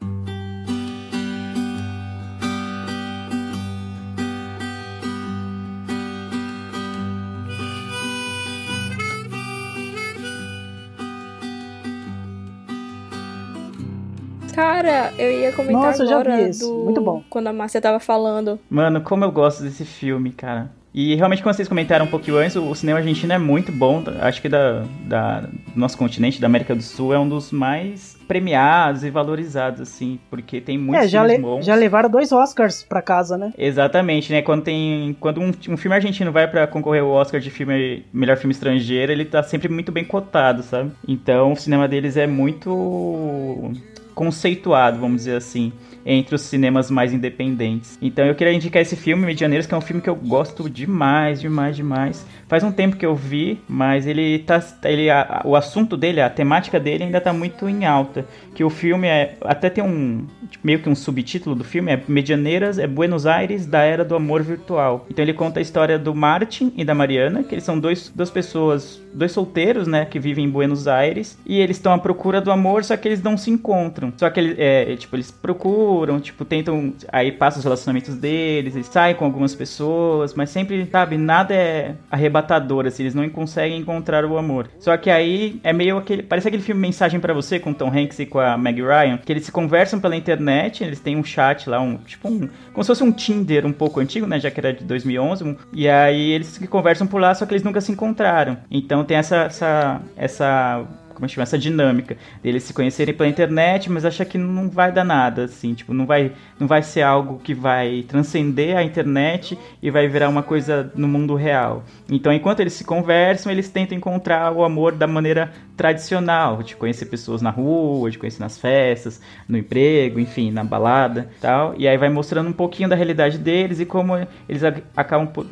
Cara, 14.82 15.14
eu 15.18 15.32
ia 15.32 15.52
comentar 15.52 15.82
Nossa, 15.84 16.04
eu 16.04 16.08
já 16.08 16.20
agora 16.20 16.36
vi 16.38 16.50
esse. 16.50 16.60
do... 16.62 16.84
Muito 16.84 17.02
bom. 17.02 17.24
Quando 17.30 17.48
a 17.48 17.54
Márcia 17.54 17.82
tava 17.82 18.00
falando. 18.00 18.60
Mano, 18.70 19.02
como 19.02 19.24
eu 19.24 19.32
gosto 19.32 19.64
desse 19.64 19.86
filme, 19.86 20.32
cara. 20.32 20.72
E 20.94 21.16
realmente, 21.16 21.42
como 21.42 21.54
vocês 21.54 21.70
comentaram 21.70 22.04
um 22.04 22.10
pouquinho 22.10 22.36
antes, 22.36 22.54
o 22.58 22.76
cinema 22.76 23.00
argentino 23.00 23.32
é 23.32 23.38
muito 23.38 23.72
bom. 23.72 24.04
Acho 24.20 24.42
que 24.42 24.50
da, 24.50 24.84
da- 25.06 25.40
do 25.40 25.50
nosso 25.74 25.98
continente, 25.98 26.42
da 26.42 26.48
América 26.48 26.76
do 26.76 26.82
Sul, 26.84 27.14
é 27.14 27.18
um 27.20 27.30
dos 27.30 27.50
mais 27.50 28.18
premiados 28.28 29.06
e 29.06 29.10
valorizados, 29.10 29.80
assim, 29.80 30.20
porque 30.30 30.60
tem 30.60 30.78
muitos 30.78 31.06
É, 31.06 31.08
já, 31.08 31.22
filmes 31.22 31.38
le- 31.38 31.42
bons. 31.44 31.66
já 31.66 31.76
levaram 31.76 32.10
dois 32.10 32.34
Oscars 32.34 32.84
pra 32.84 33.02
casa, 33.02 33.38
né? 33.38 33.54
Exatamente, 33.58 34.34
né? 34.34 34.42
Quando 34.42 34.64
tem. 34.64 35.16
Quando 35.18 35.40
um, 35.40 35.52
um 35.70 35.78
filme 35.78 35.96
argentino 35.96 36.30
vai 36.30 36.46
pra 36.50 36.68
concorrer 36.68 37.02
ao 37.04 37.10
Oscar 37.10 37.40
de 37.40 37.50
filme 37.50 38.06
melhor 38.12 38.36
filme 38.36 38.52
estrangeiro, 38.52 39.14
ele 39.14 39.24
tá 39.24 39.42
sempre 39.44 39.70
muito 39.70 39.94
bem 39.94 40.04
cotado, 40.04 40.62
sabe? 40.62 40.92
Então 41.08 41.54
o 41.54 41.56
cinema 41.56 41.88
deles 41.88 42.18
é 42.18 42.28
muito 42.28 43.72
conceituado, 44.14 45.00
vamos 45.00 45.18
dizer 45.18 45.38
assim, 45.38 45.72
entre 46.06 46.36
os 46.36 46.42
cinemas 46.42 46.90
mais 46.90 47.14
independentes. 47.14 47.98
Então 48.02 48.26
eu 48.26 48.36
queria 48.36 48.54
indicar 48.54 48.82
esse 48.82 48.96
filme, 48.96 49.26
Medianeiros, 49.26 49.66
que 49.68 49.74
é 49.74 49.78
um 49.78 49.82
filme 49.82 50.02
que 50.02 50.10
eu 50.10 50.16
gosto 50.16 50.70
demais, 50.70 51.40
demais, 51.42 51.76
demais. 51.76 52.26
Faz 52.48 52.64
um 52.64 52.72
tempo 52.72 52.98
que 52.98 53.06
eu 53.06 53.16
vi, 53.16 53.60
mas 53.68 54.06
ele 54.06 54.40
tá. 54.40 54.62
Ele, 54.84 55.10
a- 55.10 55.42
o 55.46 55.56
assunto 55.56 55.96
dele, 55.96 56.20
a 56.22 56.30
temática 56.30 56.80
dele 56.80 57.06
ainda 57.06 57.22
tá 57.22 57.32
muito 57.32 57.68
em 57.70 57.86
alta. 57.86 58.26
Que 58.54 58.64
o 58.64 58.70
filme 58.70 59.08
é. 59.08 59.36
Até 59.42 59.70
tem 59.70 59.84
um. 59.84 60.26
tipo, 60.50 60.66
meio 60.66 60.80
que 60.80 60.90
um 60.90 60.96
subtítulo 60.96 61.56
do 61.56 61.64
filme, 61.64 61.92
é 61.94 62.02
Medianeiras 62.08 62.78
é 62.78 62.86
Buenos 62.88 63.26
Aires 63.26 63.66
da 63.66 63.80
Era 63.82 64.04
do 64.04 64.16
Amor 64.16 64.44
Virtual. 64.44 65.06
Então 65.10 65.24
ele 65.24 65.34
conta 65.34 65.60
a 65.60 65.62
história 65.62 65.98
do 65.98 66.14
Martin 66.14 66.74
e 66.76 66.84
da 66.84 66.94
Mariana, 66.94 67.42
que 67.44 67.56
eles 67.56 67.64
são 67.64 67.80
dois, 67.80 68.12
duas 68.14 68.30
pessoas, 68.30 69.02
dois 69.14 69.32
solteiros, 69.32 69.88
né, 69.88 70.06
que 70.06 70.20
vivem 70.20 70.46
em 70.46 70.50
Buenos 70.50 70.88
Aires, 70.88 71.38
e 71.46 71.60
eles 71.60 71.78
estão 71.78 71.94
à 71.94 71.98
procura 71.98 72.42
do 72.42 72.52
amor, 72.52 72.84
só 72.84 72.98
que 72.98 73.08
eles 73.08 73.22
não 73.24 73.38
se 73.38 73.50
encontram. 73.50 74.12
Só 74.18 74.30
que 74.30 74.40
eles, 74.40 74.56
é, 74.60 74.96
tipo, 74.98 75.16
eles 75.16 75.32
procuram, 75.32 75.91
tipo, 76.22 76.46
tentam, 76.46 76.94
aí 77.12 77.32
passam 77.32 77.60
os 77.60 77.64
relacionamentos 77.64 78.16
deles, 78.16 78.76
eles 78.76 78.88
saem 78.88 79.16
com 79.16 79.26
algumas 79.26 79.54
pessoas, 79.56 80.34
mas 80.34 80.50
sempre, 80.50 80.88
sabe, 80.92 81.18
nada 81.18 81.54
é 81.54 81.96
arrebatador, 82.10 82.86
assim, 82.86 83.04
eles 83.04 83.16
não 83.16 83.28
conseguem 83.30 83.80
encontrar 83.80 84.26
o 84.26 84.38
amor. 84.38 84.70
Só 84.80 84.96
que 84.98 85.10
aí 85.10 85.60
é 85.64 85.74
meio 85.74 85.98
aquele, 85.98 86.24
parece 86.24 86.48
aquele 86.48 86.64
filme 86.64 86.82
Mensagem 86.82 87.20
pra 87.20 87.34
Você, 87.34 87.60
com 87.60 87.74
Tom 87.74 87.90
Hanks 87.90 88.20
e 88.20 88.26
com 88.26 88.40
a 88.40 88.58
Meg 88.58 88.82
Ryan, 88.82 89.18
que 89.18 89.32
eles 89.32 89.46
se 89.46 89.52
conversam 89.52 90.00
pela 90.00 90.16
internet, 90.16 90.84
eles 90.84 91.00
têm 91.00 91.16
um 91.18 91.24
chat 91.24 91.70
lá, 91.70 91.80
um, 91.80 91.98
tipo 91.98 92.28
um, 92.30 92.48
como 92.74 92.84
se 92.84 92.88
fosse 92.88 93.04
um 93.04 93.12
Tinder 93.12 93.66
um 93.66 93.74
pouco 93.74 94.00
antigo, 94.00 94.26
né, 94.28 94.40
já 94.40 94.50
que 94.52 94.60
era 94.60 94.74
de 94.74 94.84
2011, 94.84 95.44
um- 95.44 95.56
e 95.74 95.88
aí 95.88 96.32
eles 96.32 96.48
se 96.48 96.68
conversam 96.68 97.08
por 97.08 97.20
lá, 97.22 97.34
só 97.34 97.46
que 97.46 97.54
eles 97.54 97.64
nunca 97.64 97.82
se 97.82 97.92
encontraram. 97.92 98.58
Então 98.70 99.04
tem 99.04 99.18
essa, 99.18 99.38
essa, 99.44 100.02
essa 100.16 100.84
como 101.22 101.30
chama, 101.30 101.44
essa 101.44 101.58
dinâmica 101.58 102.18
deles 102.42 102.64
se 102.64 102.74
conhecerem 102.74 103.14
pela 103.14 103.30
internet, 103.30 103.92
mas 103.92 104.06
acha 104.06 104.26
que 104.26 104.40
não 104.40 104.68
vai 104.68 104.92
dar 104.92 105.04
nada, 105.04 105.44
assim, 105.44 105.76
tipo, 105.76 105.94
não 105.94 106.08
vai, 106.08 106.32
não 106.60 106.68
vai 106.68 106.82
ser 106.82 107.04
algo 107.04 107.40
que 107.44 107.54
vai 107.54 108.04
transcender 108.08 108.76
a 108.76 108.84
internet 108.84 109.58
e 109.82 109.92
vai 109.92 110.08
virar 110.08 110.30
uma 110.30 110.42
coisa 110.42 110.92
no 110.96 111.08
mundo 111.08 111.36
real. 111.36 111.84
Então, 112.10 112.34
enquanto 112.34 112.62
eles 112.62 112.74
se 112.74 112.84
conversam, 112.84 113.52
eles 113.52 113.70
tentam 113.70 113.96
encontrar 113.96 114.52
o 114.52 114.64
amor 114.64 114.94
da 114.94 115.06
maneira 115.06 115.52
tradicional, 115.82 116.62
de 116.62 116.76
conhecer 116.76 117.08
pessoas 117.08 117.42
na 117.42 117.50
rua, 117.50 118.12
de 118.12 118.20
conhecer 118.20 118.40
nas 118.40 118.56
festas, 118.56 119.20
no 119.50 119.58
emprego, 119.58 120.20
enfim, 120.20 120.52
na 120.52 120.64
balada 120.64 121.28
tal. 121.42 121.74
E 121.76 121.88
aí 121.88 121.98
vai 121.98 122.08
mostrando 122.08 122.48
um 122.52 122.54
pouquinho 122.54 122.88
da 122.88 122.96
realidade 122.96 123.40
deles 123.40 123.80
e 123.80 123.86
como 123.86 124.16
eles 124.48 124.62
acabam, 124.96 125.26
por, 125.26 125.48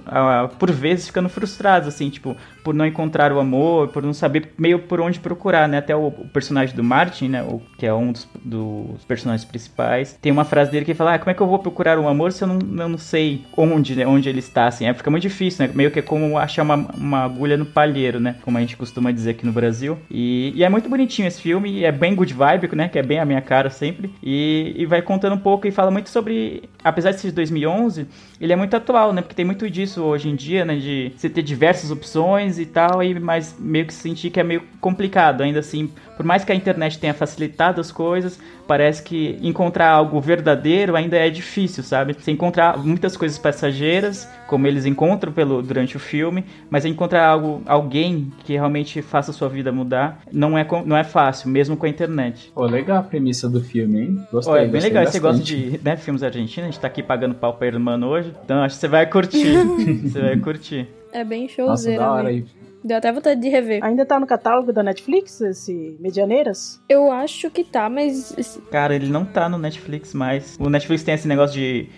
por 0.60 0.72
vezes, 0.72 1.08
ficando 1.08 1.28
frustrados, 1.30 1.88
assim, 1.88 2.12
tipo, 2.12 2.38
por 2.64 2.76
não 2.76 2.86
encontrar 2.86 3.34
o 3.34 3.40
amor, 3.40 3.88
por 3.88 4.04
não 4.04 4.14
saber 4.14 4.54
meio 4.56 4.78
por 4.78 5.02
onde 5.02 5.20
procurar, 5.20 5.68
né? 5.68 5.80
Até 5.80 5.96
o, 5.96 6.10
o 6.10 6.30
personagem 6.30 6.76
do 6.76 6.84
Martin, 6.84 7.30
né? 7.30 7.42
O, 7.42 7.60
que 7.80 7.88
é 7.88 7.94
um 7.94 8.12
dos, 8.12 8.28
dos 8.46 9.04
personagens 9.06 9.44
principais, 9.50 10.16
tem 10.22 10.32
uma 10.32 10.46
frase 10.46 10.70
dele 10.70 10.86
que 10.86 10.94
fala: 10.94 11.16
ah, 11.16 11.20
como 11.20 11.32
é 11.32 11.34
que 11.34 11.42
eu 11.42 11.48
vou 11.48 11.58
procurar 11.58 11.98
um 11.98 12.08
amor 12.08 12.32
se 12.32 12.44
eu 12.44 12.48
não, 12.48 12.60
não 12.60 12.98
sei 13.00 13.42
onde, 13.58 13.96
né? 13.96 14.06
Onde 14.06 14.30
ele 14.30 14.40
está, 14.40 14.68
assim. 14.68 14.86
É, 14.86 14.94
fica 14.94 15.10
muito 15.10 15.24
difícil, 15.24 15.66
né? 15.66 15.74
Meio 15.74 15.90
que 15.90 15.98
é 15.98 16.04
como 16.04 16.38
achar 16.38 16.62
uma, 16.62 16.76
uma 16.76 17.26
agulha 17.26 17.58
no 17.58 17.66
palheiro, 17.66 18.20
né? 18.20 18.36
Como 18.44 18.60
a 18.60 18.62
gente 18.62 18.78
costuma 18.78 19.12
dizer 19.12 19.32
aqui 19.32 19.46
no 19.46 19.52
Brasil. 19.52 19.98
E 20.56 20.64
é 20.64 20.70
muito 20.70 20.90
bonitinho 20.90 21.28
esse 21.28 21.42
filme, 21.42 21.72
e 21.72 21.86
é 21.86 21.92
bem 21.92 22.16
good 22.16 22.34
vibe, 22.34 22.76
né? 22.76 22.90
Que 22.90 23.00
é 23.00 23.04
bem 23.04 23.20
a 23.20 23.26
minha 23.26 23.42
cara 23.42 23.70
sempre. 23.70 24.14
E, 24.24 24.74
e 24.76 24.86
vai 24.86 25.02
contando 25.02 25.36
um 25.36 25.40
pouco 25.40 25.68
e 25.68 25.72
fala 25.72 25.92
muito 25.92 26.10
sobre. 26.10 26.70
Apesar 26.84 27.12
de 27.12 27.20
ser 27.20 27.28
de 27.28 27.36
2011, 27.36 28.08
ele 28.40 28.54
é 28.54 28.56
muito 28.56 28.76
atual, 28.76 29.14
né? 29.14 29.22
Porque 29.22 29.36
tem 29.36 29.46
muito 29.46 29.70
disso 29.70 30.02
hoje 30.04 30.30
em 30.30 30.36
dia, 30.36 30.66
né? 30.66 30.76
De 30.76 31.12
você 31.16 31.30
ter 31.30 31.42
diversas 31.42 31.92
opções 31.92 32.60
e 32.60 32.66
tal, 32.66 33.04
e 33.04 33.20
mas 33.20 33.56
meio 33.60 33.86
que 33.86 33.94
sentir 33.94 34.30
que 34.30 34.40
é 34.40 34.44
meio 34.44 34.64
complicado. 34.82 35.42
Ainda 35.42 35.60
assim, 35.60 35.90
por 36.18 36.26
mais 36.26 36.44
que 36.44 36.52
a 36.52 36.56
internet 36.56 37.00
tenha 37.00 37.14
facilitado 37.14 37.80
as 37.80 37.92
coisas, 37.92 38.40
parece 38.70 39.02
que 39.02 39.36
encontrar 39.42 39.90
algo 39.90 40.22
verdadeiro 40.22 40.96
ainda 40.96 41.18
é 41.18 41.28
difícil, 41.28 41.82
sabe? 41.82 42.14
Você 42.14 42.30
encontrar 42.30 42.78
muitas 42.78 43.18
coisas 43.18 43.36
passageiras, 43.40 44.30
como 44.46 44.68
eles 44.68 44.86
encontram 44.86 45.34
pelo 45.34 45.64
durante 45.64 45.98
o 45.98 46.00
filme, 46.00 46.46
mas 46.70 46.86
encontrar 46.86 47.26
algo, 47.26 47.64
alguém 47.66 48.32
que 48.46 48.54
realmente 48.54 49.02
faça 49.02 49.32
a 49.32 49.34
sua 49.34 49.50
vida 49.50 49.72
mudar, 49.72 50.22
não 50.32 50.56
é, 50.56 50.68
não 50.86 50.96
é 50.96 51.04
fácil, 51.04 51.50
mesmo 51.50 51.76
com 51.76 51.88
a 51.88 51.90
internet. 51.90 52.52
Pô, 52.54 52.64
legal 52.68 53.00
a 53.00 53.04
premissa 53.04 53.50
do 53.50 53.60
filme, 53.60 54.02
hein? 54.02 54.28
Gostei, 54.32 54.54
Ó, 54.54 54.58
é 54.58 54.62
bem 54.62 54.72
gostei 54.74 54.90
legal, 54.92 55.12
você 55.12 55.20
gosta 55.20 55.44
de 55.44 55.80
né, 55.84 55.98
filmes 55.98 56.22
argentinos, 56.22 56.70
a 56.70 56.72
gente 56.72 56.80
tá 56.80 56.86
aqui 56.86 57.02
pagando 57.02 57.34
pau 57.34 57.56
pra 57.56 57.66
irmã 57.66 58.00
hoje, 58.06 58.32
então 58.46 58.62
acho 58.62 58.76
que 58.76 58.82
você 58.82 58.88
vai 58.88 59.08
curtir. 59.08 59.66
você 60.06 60.22
vai 60.22 60.38
curtir. 60.38 60.88
É 61.12 61.24
bem 61.24 61.44
Nossa, 61.44 61.56
showzeira 61.56 62.04
da 62.04 62.12
hora 62.12 62.30
mesmo. 62.30 62.59
Deu 62.84 62.98
até 62.98 63.12
vontade 63.12 63.42
de 63.42 63.50
rever. 63.50 63.84
Ainda 63.84 64.06
tá 64.06 64.20
no 64.20 64.26
catálogo 64.28 64.72
da 64.72 64.82
Netflix, 64.84 65.42
esse 65.42 65.98
Medianeiras? 66.00 66.82
Eu 66.88 67.12
acho 67.12 67.50
que 67.50 67.64
tá, 67.64 67.90
mas 67.90 68.60
Cara, 68.72 68.96
ele 68.96 69.08
não 69.10 69.26
tá 69.26 69.50
no 69.50 69.58
Netflix 69.58 70.14
mais. 70.14 70.56
O 70.60 70.70
Netflix 70.70 71.04
tem 71.04 71.14
esse 71.16 71.28
negócio 71.28 71.56
de 71.56 71.90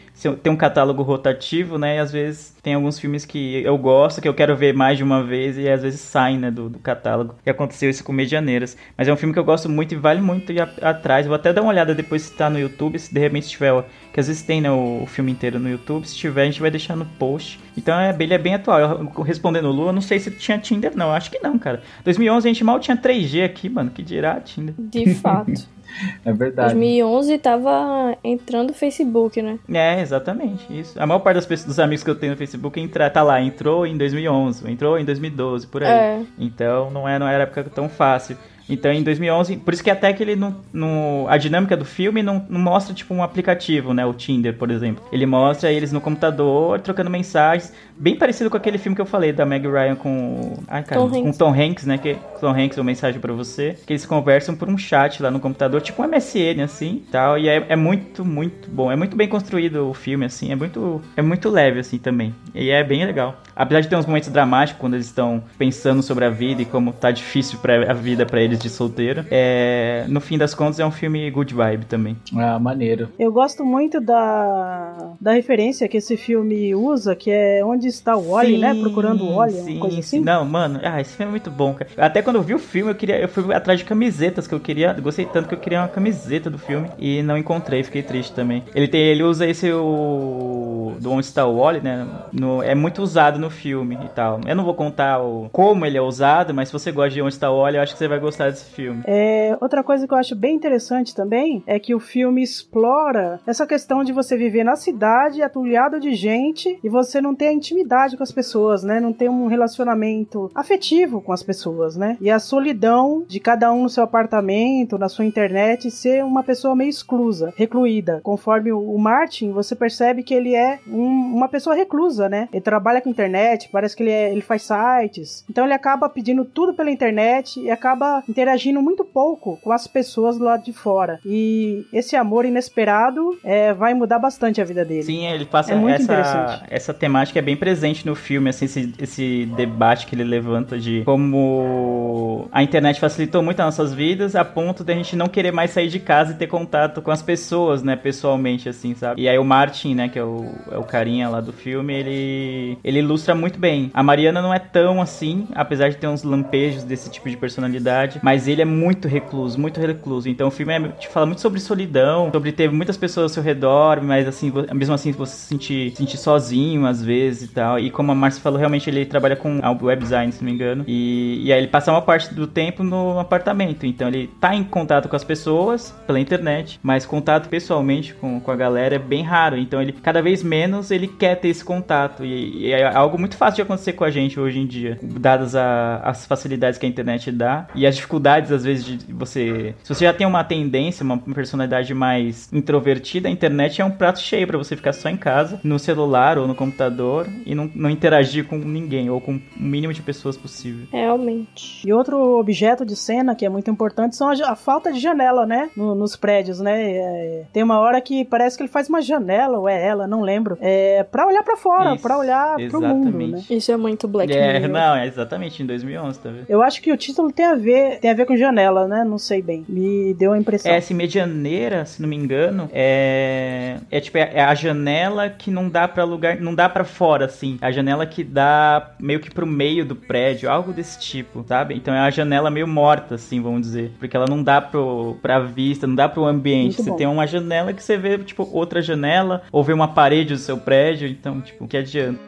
ter 0.44 0.50
um 0.50 0.56
catálogo 0.56 1.02
rotativo, 1.02 1.78
né? 1.78 1.96
E 1.96 2.00
às 2.00 2.12
vezes 2.12 2.56
tem 2.62 2.74
alguns 2.76 3.00
filmes 3.00 3.26
que 3.26 3.62
eu 3.64 3.78
gosto, 3.78 4.22
que 4.22 4.28
eu 4.28 4.34
quero 4.34 4.56
ver 4.56 4.74
mais 4.74 4.98
de 4.98 5.04
uma 5.04 5.24
vez, 5.24 5.58
e 5.58 5.68
às 5.70 5.82
vezes 5.82 6.00
saem, 6.00 6.38
né, 6.38 6.52
do, 6.52 6.70
do 6.70 6.78
catálogo. 6.80 7.36
E 7.46 7.50
aconteceu 7.50 7.90
isso 7.90 8.04
com 8.04 8.12
Medianeiras. 8.12 8.78
Mas 8.98 9.08
é 9.08 9.14
um 9.14 9.18
filme 9.18 9.34
que 9.34 9.40
eu 9.40 9.44
gosto 9.44 9.68
muito 9.70 9.94
e 9.94 9.98
vale 9.98 10.22
muito 10.22 10.52
ir 10.52 10.62
a- 10.62 10.70
atrás. 10.82 11.26
Vou 11.26 11.36
até 11.36 11.52
dar 11.54 11.62
uma 11.62 11.72
olhada 11.72 11.96
depois 11.96 12.24
se 12.24 12.34
tá 12.36 12.50
no 12.50 12.60
YouTube, 12.60 13.00
se 13.00 13.12
de 13.14 13.20
repente 13.20 13.48
tiver. 13.50 13.84
Que 14.14 14.20
às 14.20 14.28
vezes 14.28 14.44
tem, 14.44 14.60
né, 14.60 14.70
o, 14.72 15.06
filme 15.08 15.32
inteiro 15.32 15.60
no 15.60 15.70
YouTube. 15.70 16.08
Se 16.08 16.16
tiver, 16.16 16.44
a 16.44 16.46
gente 16.46 16.60
vai 16.60 16.70
deixar 16.70 16.96
no 16.96 17.06
post. 17.06 17.60
Então 17.78 17.98
é, 18.00 18.16
ele 18.20 18.34
é 18.34 18.38
bem 18.38 18.56
atual. 18.56 18.80
Eu, 18.80 19.22
respondendo 19.24 19.66
o 19.66 19.72
Lu, 19.72 19.88
eu 19.88 19.94
não 19.94 20.02
sei 20.02 20.20
se 20.20 20.32
tinha 20.32 20.58
Tinder, 20.58 20.92
não. 20.96 21.12
Acho 21.12 21.32
que 21.32 21.40
não, 21.40 21.58
cara. 21.58 21.82
2011 22.04 22.48
a 22.48 22.52
gente 22.54 22.64
mal 22.64 22.80
tinha 22.80 22.98
3G 22.98 23.44
aqui, 23.44 23.70
mano. 23.70 23.90
Que 23.92 24.04
dirá 24.04 24.40
Tinder. 24.40 24.76
de 24.78 25.14
fato. 25.16 25.52
É 26.24 26.32
verdade. 26.32 26.74
2011 26.74 27.38
tava 27.38 28.18
entrando 28.24 28.70
o 28.70 28.74
Facebook, 28.74 29.42
né? 29.42 29.60
É, 29.70 30.02
exatamente, 30.02 30.66
isso. 30.70 31.02
A 31.02 31.06
maior 31.06 31.20
parte 31.20 31.36
das 31.36 31.46
pessoas, 31.46 31.68
dos 31.68 31.80
amigos 31.80 32.04
que 32.04 32.10
eu 32.10 32.16
tenho 32.16 32.32
no 32.32 32.38
Facebook 32.38 32.80
entra, 32.80 33.10
tá 33.10 33.22
lá, 33.22 33.42
entrou 33.42 33.86
em 33.86 33.98
2011, 33.98 34.70
entrou 34.72 34.98
em 34.98 35.06
2012, 35.06 35.68
por 35.68 35.84
aí. 35.84 35.90
É. 35.90 36.22
Então 36.38 36.90
não, 36.92 37.08
é, 37.08 37.20
não 37.20 37.28
era 37.28 37.44
época 37.44 37.64
tão 37.66 37.90
fácil. 37.90 38.38
Então 38.72 38.92
em 38.92 39.04
2011, 39.04 39.58
por 39.58 39.74
isso 39.74 39.84
que 39.84 39.90
até 39.90 40.12
que 40.14 40.24
ele 40.24 40.36
não, 40.36 40.56
não- 40.74 41.26
a 41.28 41.38
dinâmica 41.38 41.76
do 41.76 41.86
filme 41.86 42.24
não, 42.24 42.46
não 42.50 42.60
mostra 42.60 42.94
tipo 42.94 43.14
um 43.14 43.22
aplicativo, 43.22 43.94
né, 43.94 44.06
o 44.06 44.14
Tinder, 44.14 44.54
por 44.56 44.72
exemplo. 44.72 45.04
Ele 45.12 45.26
mostra 45.26 45.72
eles 45.72 45.92
no 45.92 46.00
computador 46.02 46.80
trocando 46.80 47.10
mensagens, 47.10 47.74
bem 47.98 48.16
parecido 48.16 48.50
com 48.50 48.58
aquele 48.58 48.78
filme 48.78 48.96
que 48.96 49.02
eu 49.02 49.06
falei 49.06 49.32
da 49.34 49.46
Meg 49.46 49.68
Ryan 49.68 49.96
com, 49.96 50.54
ai, 50.68 50.84
cara, 50.84 51.02
Tom 51.02 51.10
com 51.10 51.18
Hanks. 51.28 51.38
Tom 51.38 51.54
Hanks, 51.54 51.86
né, 51.86 51.98
que 51.98 52.16
Tom 52.40 52.50
Hanks 52.52 52.78
uma 52.78 52.84
mensagem 52.86 53.20
pra 53.20 53.34
você, 53.34 53.76
que 53.86 53.94
eles 53.94 54.06
conversam 54.06 54.56
por 54.56 54.70
um 54.70 54.78
chat 54.78 55.22
lá 55.22 55.30
no 55.30 55.40
computador, 55.40 55.82
tipo 55.82 56.02
um 56.02 56.06
MSN 56.08 56.62
assim, 56.64 57.04
tal, 57.12 57.38
e 57.38 57.48
é, 57.50 57.66
é 57.70 57.76
muito, 57.76 58.24
muito 58.24 58.70
bom. 58.70 58.92
É 58.92 58.96
muito 58.96 59.16
bem 59.16 59.28
construído 59.28 59.90
o 59.90 59.94
filme 59.94 60.26
assim, 60.26 60.52
é 60.52 60.56
muito 60.56 61.02
é 61.18 61.22
muito 61.22 61.50
leve 61.50 61.80
assim 61.80 61.98
também. 61.98 62.34
E 62.56 62.70
é 62.70 62.84
bem 62.84 63.06
legal. 63.06 63.42
Apesar 63.56 63.82
de 63.82 63.88
ter 63.90 63.96
uns 63.96 64.06
momentos 64.06 64.30
dramáticos 64.30 64.80
quando 64.80 64.94
eles 64.96 65.06
estão 65.08 65.44
pensando 65.58 66.02
sobre 66.02 66.26
a 66.26 66.30
vida 66.30 66.62
e 66.62 66.66
como 66.66 66.92
tá 66.94 67.12
difícil 67.12 67.60
para 67.60 67.92
a 67.92 67.94
vida 67.94 68.26
pra 68.26 68.42
eles 68.42 68.61
de 68.62 68.70
solteiro, 68.70 69.26
é, 69.30 70.06
no 70.08 70.22
fim 70.22 70.38
das 70.38 70.54
contas 70.54 70.80
é 70.80 70.86
um 70.86 70.92
filme 70.92 71.30
good 71.32 71.54
vibe 71.54 71.86
também. 71.86 72.18
Ah, 72.36 72.60
maneiro. 72.60 73.10
Eu 73.18 73.32
gosto 73.32 73.66
muito 73.66 74.00
da, 74.00 75.14
da 75.20 75.32
referência 75.34 75.88
que 75.88 75.98
esse 75.98 76.18
filme 76.18 76.74
usa, 76.76 77.16
que 77.16 77.32
é 77.32 77.64
onde 77.64 77.88
está 77.88 78.16
o 78.16 78.32
Wally, 78.32 78.58
né? 78.58 78.74
Procurando 78.74 79.24
o 79.24 79.36
Wally, 79.36 79.54
sim, 79.54 79.80
coisa 79.80 79.96
sim. 79.96 80.00
assim. 80.02 80.20
Não, 80.22 80.46
mano, 80.46 80.80
ah, 80.84 81.00
esse 81.02 81.16
filme 81.16 81.30
é 81.30 81.32
muito 81.32 81.50
bom, 81.50 81.74
cara. 81.74 81.90
Até 81.98 82.22
quando 82.22 82.38
eu 82.38 82.42
vi 82.42 82.54
o 82.54 82.60
filme, 82.60 82.92
eu 82.92 82.96
queria, 82.96 83.20
eu 83.20 83.28
fui 83.28 83.54
atrás 83.54 83.80
de 83.80 83.86
camisetas 83.86 84.48
que 84.48 84.54
eu 84.54 84.60
queria, 84.60 84.94
gostei 84.94 85.26
tanto 85.26 85.48
que 85.48 85.56
eu 85.56 85.60
queria 85.60 85.82
uma 85.82 85.88
camiseta 85.88 86.50
do 86.50 86.58
filme 86.58 86.90
e 86.98 87.22
não 87.24 87.38
encontrei, 87.38 87.84
fiquei 87.84 88.04
triste 88.04 88.34
também. 88.34 88.64
Ele 88.74 88.88
tem, 88.88 89.02
ele 89.02 89.24
usa 89.24 89.48
esse 89.48 89.72
o 89.72 90.51
do 91.00 91.12
Onde 91.12 91.26
está 91.26 91.46
o 91.46 91.58
Wally, 91.58 91.82
né? 91.82 92.08
No, 92.32 92.62
é 92.62 92.76
muito 92.76 93.02
usado 93.02 93.40
no 93.40 93.50
filme 93.50 93.98
e 94.04 94.10
tal. 94.10 94.40
Eu 94.46 94.56
não 94.56 94.64
vou 94.64 94.74
contar 94.74 95.22
o, 95.22 95.50
como 95.52 95.86
ele 95.86 95.98
é 95.98 96.02
usado, 96.02 96.54
mas 96.54 96.70
se 96.70 96.74
você 96.74 96.92
gosta 96.92 97.12
de 97.12 97.22
Onde 97.22 97.34
está 97.34 97.50
o 97.50 97.62
Wally, 97.62 97.78
eu 97.78 97.84
acho 97.84 97.94
que 97.94 98.00
você 98.00 98.08
vai 98.08 98.20
gostar 98.20 98.50
desse 98.50 98.66
filme. 98.72 99.02
É, 99.06 99.58
outra 99.60 99.84
coisa 99.84 100.08
que 100.08 100.14
eu 100.14 100.18
acho 100.18 100.36
bem 100.36 100.56
interessante 100.56 101.16
também 101.16 101.64
é 101.66 101.80
que 101.80 101.96
o 101.96 102.00
filme 102.00 102.44
explora 102.44 103.40
essa 103.48 103.66
questão 103.66 104.04
de 104.04 104.12
você 104.12 104.38
viver 104.38 104.64
na 104.64 104.76
cidade, 104.76 105.42
atulhado 105.42 106.00
de 106.00 106.14
gente, 106.14 106.80
e 106.84 106.90
você 106.90 107.22
não 107.22 107.34
ter 107.34 107.48
a 107.48 107.54
intimidade 107.54 108.18
com 108.18 108.24
as 108.24 108.32
pessoas, 108.32 108.84
né? 108.84 109.00
Não 109.00 109.14
ter 109.14 109.30
um 109.30 109.48
relacionamento 109.48 110.52
afetivo 110.54 111.22
com 111.22 111.32
as 111.32 111.44
pessoas, 111.44 111.96
né? 111.96 112.18
E 112.22 112.30
a 112.30 112.40
solidão 112.40 113.24
de 113.28 113.40
cada 113.40 113.72
um 113.72 113.84
no 113.84 113.90
seu 113.90 114.04
apartamento, 114.04 114.98
na 114.98 115.10
sua 115.10 115.26
internet, 115.26 115.90
ser 115.90 116.24
uma 116.24 116.44
pessoa 116.44 116.76
meio 116.76 116.90
exclusa, 116.90 117.54
recluída. 117.56 118.20
Conforme 118.24 118.72
o 118.72 118.82
o 118.92 118.98
Martin, 118.98 119.52
você 119.52 119.74
percebe 119.74 120.22
que 120.22 120.34
ele 120.34 120.54
é 120.54 120.80
um- 120.88 121.36
uma 121.36 121.48
pessoa 121.48 121.76
reclusa, 121.76 122.28
né? 122.30 122.48
Ele 122.52 122.62
trabalha 122.62 123.02
com 123.02 123.10
internet, 123.10 123.70
parece 123.72 123.96
que 123.96 124.04
ele, 124.04 124.12
é- 124.12 124.32
ele 124.32 124.42
faz 124.42 124.64
sites. 124.64 125.44
Então 125.50 125.66
ele 125.66 125.74
acaba 125.74 126.08
pedindo 126.10 126.44
tudo 126.46 126.74
pela 126.74 126.92
internet 126.92 127.60
e 127.60 127.70
acaba 127.70 128.24
interagindo 128.28 128.82
muito 128.82 129.04
pouco 129.04 129.58
com 129.64 129.72
as 129.72 129.88
pessoas 129.88 130.38
do 130.38 130.46
lado 130.46 130.64
de 130.64 130.74
fora. 130.74 131.20
E 131.26 131.86
esse 131.94 132.16
amor 132.16 132.46
inesperado 132.46 133.38
é, 133.44 133.74
vai 133.74 133.94
mudar 133.94 134.20
bastante 134.20 134.62
a 134.62 134.64
vida 134.66 134.84
dele. 134.86 135.04
Sim, 135.04 135.26
ele 135.28 135.46
passa 135.46 135.74
É 135.74 135.76
muito 135.76 135.96
essa, 135.96 136.04
interessante. 136.04 136.64
essa 136.70 136.94
temática 136.94 137.40
é 137.40 137.42
bem 137.42 137.56
presente 137.58 138.06
no 138.06 138.16
filme, 138.16 138.50
assim, 138.50 138.66
esse, 138.66 138.94
esse 139.00 139.46
debate 139.56 140.06
que 140.08 140.16
ele 140.16 140.24
levanta 140.24 140.78
de 140.80 141.04
como 141.06 142.48
a 142.52 142.64
internet 142.64 143.00
facilitou 143.00 143.42
muito 143.42 143.60
as 143.60 143.66
nossas 143.66 143.94
vidas, 143.94 144.36
a 144.36 144.44
ponto 144.46 144.84
de 144.84 144.92
a 144.92 144.96
gente 144.96 145.16
não 145.16 145.28
querer 145.28 145.52
mais 145.52 145.72
sair 145.72 145.88
de 145.88 146.00
casa 146.00 146.34
e 146.34 146.36
ter 146.36 146.48
contato 146.48 147.02
com 147.02 147.12
as 147.12 147.22
pessoas, 147.22 147.84
né, 147.84 147.96
pessoalmente, 147.96 148.68
assim, 148.70 148.94
sabe? 148.96 149.22
E 149.22 149.30
aí 149.30 149.38
o 149.38 149.44
Martin, 149.44 149.96
né, 149.96 150.10
que 150.10 150.20
é 150.20 150.24
o, 150.24 150.46
é 150.72 150.78
o 150.78 150.84
carinha 150.84 151.30
lá 151.30 151.42
do 151.42 151.54
filme, 151.54 151.94
ele, 151.94 152.78
ele 152.84 153.00
ilustra 153.00 153.36
muito 153.36 153.60
bem. 153.60 153.92
A 153.94 154.04
Mariana 154.04 154.42
não 154.42 154.54
é 154.54 154.60
tão 154.60 155.02
assim, 155.02 155.48
apesar 155.54 155.90
de 155.90 155.98
ter 155.98 156.08
uns 156.08 156.24
lampejos 156.24 156.84
desse 156.84 157.10
tipo 157.10 157.30
de 157.30 157.38
personalidade, 157.38 158.20
mas 158.24 158.48
ele 158.48 158.62
é 158.62 158.66
muito 158.66 159.08
recluso, 159.08 159.60
muito 159.60 159.80
recluso. 159.80 160.30
Então 160.30 160.48
o 160.48 160.52
filme 160.52 160.74
é, 160.74 160.80
te 160.90 161.08
fala 161.08 161.26
muito 161.26 161.42
sobre 161.42 161.60
solidão, 161.60 162.30
sobre 162.32 162.52
ter 162.52 162.72
muitas 162.72 162.98
pessoas 162.98 163.24
ao 163.24 163.30
seu 163.30 163.44
redor, 163.44 164.02
mas 164.02 164.28
assim, 164.28 164.52
mesmo 164.74 164.94
assim 164.94 165.12
você 165.12 165.36
se 165.36 165.48
sentir, 165.48 165.92
se 165.92 165.98
sentir 165.98 166.18
sozinho 166.18 166.86
às 166.86 167.04
vezes 167.04 167.50
e 167.50 167.54
tal. 167.54 167.80
E 167.80 167.90
como 167.90 168.12
a 168.12 168.16
Márcia 168.16 168.42
falou, 168.42 168.60
realmente 168.60 168.90
ele 168.90 169.06
trabalha 169.06 169.36
com 169.36 169.60
web 169.82 170.02
design, 170.02 170.32
se 170.32 170.42
não 170.42 170.50
me 170.50 170.56
engano. 170.56 170.84
E, 170.88 171.42
e 171.44 171.54
aí 171.54 171.60
ele 171.60 171.68
passa 171.68 171.92
uma 171.92 172.02
parte 172.02 172.34
do 172.34 172.48
tempo 172.48 172.84
no 172.84 173.20
apartamento. 173.20 173.86
Então 173.86 174.08
ele 174.08 174.28
tá 174.40 174.56
em 174.56 174.64
contato 174.64 175.08
com 175.08 175.16
as 175.16 175.24
pessoas 175.24 175.94
pela 176.06 176.20
internet, 176.20 176.80
mas 176.84 177.06
contato 177.06 177.50
pessoalmente 177.50 178.14
com, 178.14 178.40
com 178.40 178.52
a 178.52 178.56
galera 178.56 178.96
é 178.96 179.00
bem 179.00 179.24
raro. 179.24 179.58
Então 179.58 179.82
ele, 179.82 179.92
cada 179.92 180.22
vez 180.22 180.44
menos, 180.52 180.92
ele 180.92 181.08
quer 181.08 181.36
ter 181.40 181.48
esse 181.48 181.64
contato. 181.64 182.26
E, 182.26 182.66
e 182.68 182.72
é 182.72 182.86
algo 182.94 183.18
muito 183.18 183.38
fácil 183.38 183.56
de 183.58 183.62
acontecer 183.62 183.94
com 183.94 184.04
a 184.04 184.10
gente 184.12 184.40
hoje 184.40 184.60
em 184.60 184.68
dia, 184.68 185.00
dadas 185.02 185.56
a- 185.56 186.02
as 186.04 186.26
facilidades 186.26 186.78
que 186.78 186.86
a 186.86 186.90
internet 186.90 187.32
dá 187.32 187.68
e 187.74 187.88
as 187.88 187.96
dificuldades, 187.96 188.52
às 188.52 188.64
vezes, 188.66 188.84
de 188.86 189.14
você. 189.14 189.74
Se 189.84 189.94
você 189.94 190.06
já 190.06 190.14
tem 190.14 190.28
uma 190.28 190.44
tendência, 190.44 191.04
uma 191.04 191.18
personalidade 191.18 191.94
mais 191.94 192.50
introvertida, 192.52 193.30
a 193.30 193.32
internet 193.32 193.82
é 193.82 193.86
um 193.86 193.92
prato 193.92 194.20
cheio 194.20 194.46
pra 194.48 194.58
você 194.58 194.76
ficar 194.76 194.92
só 194.94 195.10
em 195.10 195.18
casa, 195.18 195.60
no 195.64 195.80
celular 195.80 196.38
ou 196.38 196.48
no 196.48 196.56
computador 196.56 197.28
e 197.46 197.56
não, 197.56 197.70
não 197.74 197.90
interagir 197.90 198.46
com 198.46 198.58
ninguém 198.58 199.10
ou 199.10 199.22
com 199.22 199.36
o 199.36 199.42
mínimo 199.58 199.94
de 199.94 200.02
pessoas 200.02 200.36
possível. 200.36 200.88
Realmente. 200.92 201.88
E 201.88 201.94
outro 201.94 202.18
objeto 202.40 202.86
de 202.86 202.96
cena 202.96 203.36
que 203.36 203.46
é 203.46 203.50
muito 203.50 203.70
importante 203.70 204.16
são 204.16 204.30
a, 204.30 204.34
a 204.52 204.56
falta 204.56 204.92
de 204.92 205.00
janela, 205.00 205.46
né? 205.46 205.70
No- 205.78 205.96
nos 205.96 206.16
prédios, 206.16 206.60
né? 206.60 206.92
É, 206.92 207.44
tem 207.54 207.64
uma 207.64 207.80
hora 207.80 208.02
que 208.02 208.26
parece 208.26 208.58
que 208.58 208.64
ele 208.64 208.72
faz 208.72 208.90
uma 208.90 209.02
janela, 209.02 209.60
ou 209.60 209.70
é 209.70 209.86
ela, 209.88 210.08
não 210.08 210.22
lembro. 210.22 210.41
Lembro. 210.42 210.58
É 210.62 211.04
pra 211.04 211.26
olhar 211.28 211.44
pra 211.44 211.56
fora, 211.58 211.94
Isso, 211.94 212.02
pra 212.02 212.18
olhar 212.18 212.56
pro 212.70 212.82
mundo, 212.82 213.06
né? 213.18 213.24
exatamente. 213.26 213.56
Isso 213.56 213.72
é 213.72 213.78
muito 213.78 214.08
Black 214.08 214.32
É, 214.34 214.54
Mirror. 214.60 214.70
não, 214.72 214.96
é 214.96 215.08
exatamente, 215.08 215.62
em 215.62 215.66
2011, 215.66 216.20
tá 216.20 216.30
vendo? 216.30 216.46
Eu 216.50 216.62
acho 216.62 216.82
que 216.82 216.92
o 216.92 216.98
título 216.98 217.32
tem 217.32 217.46
a 217.46 217.56
ver, 217.56 218.00
tem 218.00 218.10
a 218.12 218.14
ver 218.14 218.26
com 218.26 218.36
janela, 218.36 218.88
né? 218.88 219.04
Não 219.04 219.18
sei 219.18 219.42
bem. 219.42 219.66
Me 219.70 220.14
deu 220.16 220.34
a 220.34 220.38
impressão. 220.38 220.72
É, 220.72 220.78
essa 220.78 220.94
medianeira, 220.94 221.86
se 221.86 222.02
não 222.02 222.10
me 222.10 222.16
engano, 222.16 222.70
é. 222.74 223.78
É 223.92 224.00
tipo, 224.00 224.18
é 224.18 224.32
é 224.34 224.42
a 224.44 224.54
janela 224.56 225.30
que 225.30 225.52
não 225.52 225.70
dá 225.70 225.88
pra 225.88 226.04
lugar. 226.04 226.40
Não 226.40 226.56
dá 226.56 226.68
pra 226.70 226.84
fora, 226.84 227.26
assim. 227.26 227.58
A 227.62 227.72
janela 227.72 228.06
que 228.06 228.24
dá 228.24 228.92
meio 229.00 229.20
que 229.20 229.30
pro 229.32 229.46
meio 229.46 229.86
do 229.86 229.96
prédio, 229.96 230.50
algo 230.50 230.72
desse 230.74 231.00
tipo, 231.00 231.44
sabe? 231.48 231.76
Então 231.76 231.94
é 231.94 232.00
a 232.00 232.10
janela 232.10 232.50
meio 232.50 232.68
morta, 232.68 233.16
assim, 233.16 233.42
vamos 233.42 233.62
dizer. 233.62 233.92
Porque 234.00 234.16
ela 234.16 234.26
não 234.28 234.42
dá 234.42 234.62
pro, 234.62 235.18
pra 235.22 235.40
vista, 235.40 235.86
não 235.86 235.96
dá 235.96 236.08
pro 236.10 236.26
ambiente. 236.26 236.78
Muito 236.78 236.84
você 236.84 236.90
bom. 236.92 236.96
tem 236.96 237.08
uma 237.08 237.28
janela 237.28 237.74
que 237.74 237.84
você 237.84 237.98
vê, 237.98 238.18
tipo, 238.20 238.48
outra 238.52 238.82
janela, 238.82 239.42
ou 239.52 239.64
vê 239.64 239.74
uma 239.74 239.90
parede 239.90 240.31
do 240.32 240.38
seu 240.38 240.58
prédio, 240.58 241.08
então, 241.08 241.42
tipo, 241.42 241.68
que 241.68 241.78
adianta. 241.78 242.20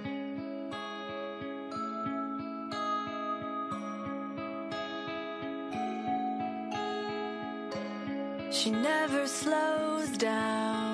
She 8.52 8.72
never 8.72 9.26
slows 9.28 10.18
down. 10.18 10.93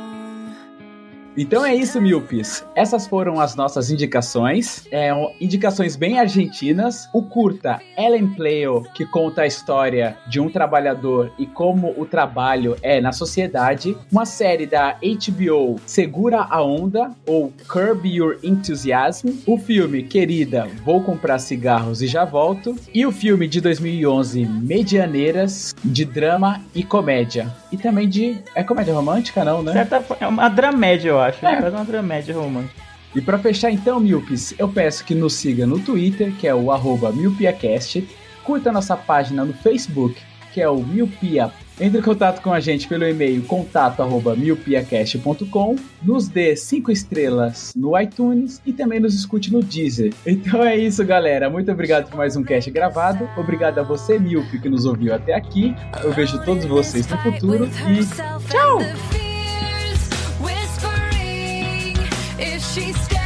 Então 1.39 1.65
é 1.65 1.73
isso, 1.73 2.01
Milpis. 2.01 2.65
Essas 2.75 3.07
foram 3.07 3.39
as 3.39 3.55
nossas 3.55 3.89
indicações. 3.89 4.85
É, 4.91 5.09
indicações 5.39 5.95
bem 5.95 6.19
argentinas. 6.19 7.07
O 7.13 7.23
curta 7.23 7.79
Ellen 7.97 8.27
Pleo, 8.27 8.83
que 8.93 9.05
conta 9.05 9.43
a 9.43 9.47
história 9.47 10.17
de 10.27 10.41
um 10.41 10.49
trabalhador 10.49 11.31
e 11.39 11.45
como 11.45 11.93
o 11.97 12.05
trabalho 12.05 12.75
é 12.81 12.99
na 12.99 13.13
sociedade. 13.13 13.95
Uma 14.11 14.25
série 14.25 14.65
da 14.65 14.97
HBO, 15.01 15.77
Segura 15.85 16.45
a 16.49 16.61
Onda, 16.61 17.11
ou 17.25 17.53
Curb 17.69 18.05
Your 18.09 18.37
Enthusiasm. 18.43 19.29
O 19.47 19.57
filme 19.57 20.03
Querida, 20.03 20.67
Vou 20.83 21.01
Comprar 21.01 21.39
Cigarros 21.39 22.01
e 22.01 22.07
Já 22.07 22.25
Volto. 22.25 22.75
E 22.93 23.05
o 23.05 23.13
filme 23.13 23.47
de 23.47 23.61
2011, 23.61 24.45
Medianeiras, 24.45 25.73
de 25.85 26.03
drama 26.03 26.59
e 26.75 26.83
comédia. 26.83 27.47
E 27.71 27.77
também 27.77 28.09
de... 28.09 28.37
É 28.53 28.61
comédia 28.61 28.93
romântica, 28.93 29.45
não, 29.45 29.63
né? 29.63 29.71
Certa, 29.71 30.03
é 30.19 30.27
uma 30.27 30.49
dramédia, 30.49 31.09
eu 31.09 31.19
acho. 31.19 31.28
É. 31.29 31.61
Faz 31.61 31.73
uma 31.73 31.85
dramédia 31.85 32.35
romântica. 32.35 32.89
E 33.15 33.21
pra 33.21 33.39
fechar 33.39 33.71
então, 33.71 33.99
Milpis, 33.99 34.53
eu 34.57 34.69
peço 34.69 35.03
que 35.03 35.15
nos 35.15 35.33
siga 35.33 35.65
no 35.65 35.79
Twitter, 35.79 36.31
que 36.37 36.47
é 36.47 36.53
o 36.53 36.71
arroba 36.71 37.11
MilpiaCast, 37.11 38.07
curta 38.43 38.71
nossa 38.71 38.95
página 38.95 39.43
no 39.43 39.53
Facebook, 39.53 40.21
que 40.53 40.61
é 40.61 40.69
o 40.69 40.77
Milpia. 40.77 41.51
Entre 41.81 41.99
em 41.99 42.01
contato 42.01 42.41
com 42.41 42.51
a 42.51 42.59
gente 42.59 42.87
pelo 42.87 43.07
e-mail 43.07 43.41
contato 43.43 44.01
arroba 44.01 44.35
milpiacast.com, 44.35 45.75
nos 46.03 46.27
dê 46.27 46.55
5 46.55 46.91
estrelas 46.91 47.73
no 47.73 47.97
iTunes 47.97 48.61
e 48.65 48.73
também 48.73 48.99
nos 48.99 49.15
escute 49.15 49.51
no 49.51 49.63
Deezer. 49.63 50.13
Então 50.25 50.61
é 50.61 50.75
isso, 50.75 51.03
galera. 51.05 51.49
Muito 51.49 51.71
obrigado 51.71 52.09
por 52.09 52.17
mais 52.17 52.35
um 52.35 52.43
cast 52.43 52.69
gravado. 52.69 53.29
Obrigado 53.37 53.79
a 53.79 53.83
você, 53.83 54.19
Milpi, 54.19 54.59
que 54.59 54.69
nos 54.69 54.85
ouviu 54.85 55.13
até 55.13 55.33
aqui. 55.33 55.73
Eu 56.03 56.11
vejo 56.11 56.43
todos 56.43 56.65
vocês 56.65 57.07
no 57.07 57.17
futuro 57.17 57.65
e 57.65 58.05
tchau! 58.49 59.18
She 62.69 62.93
stands, 62.93 63.18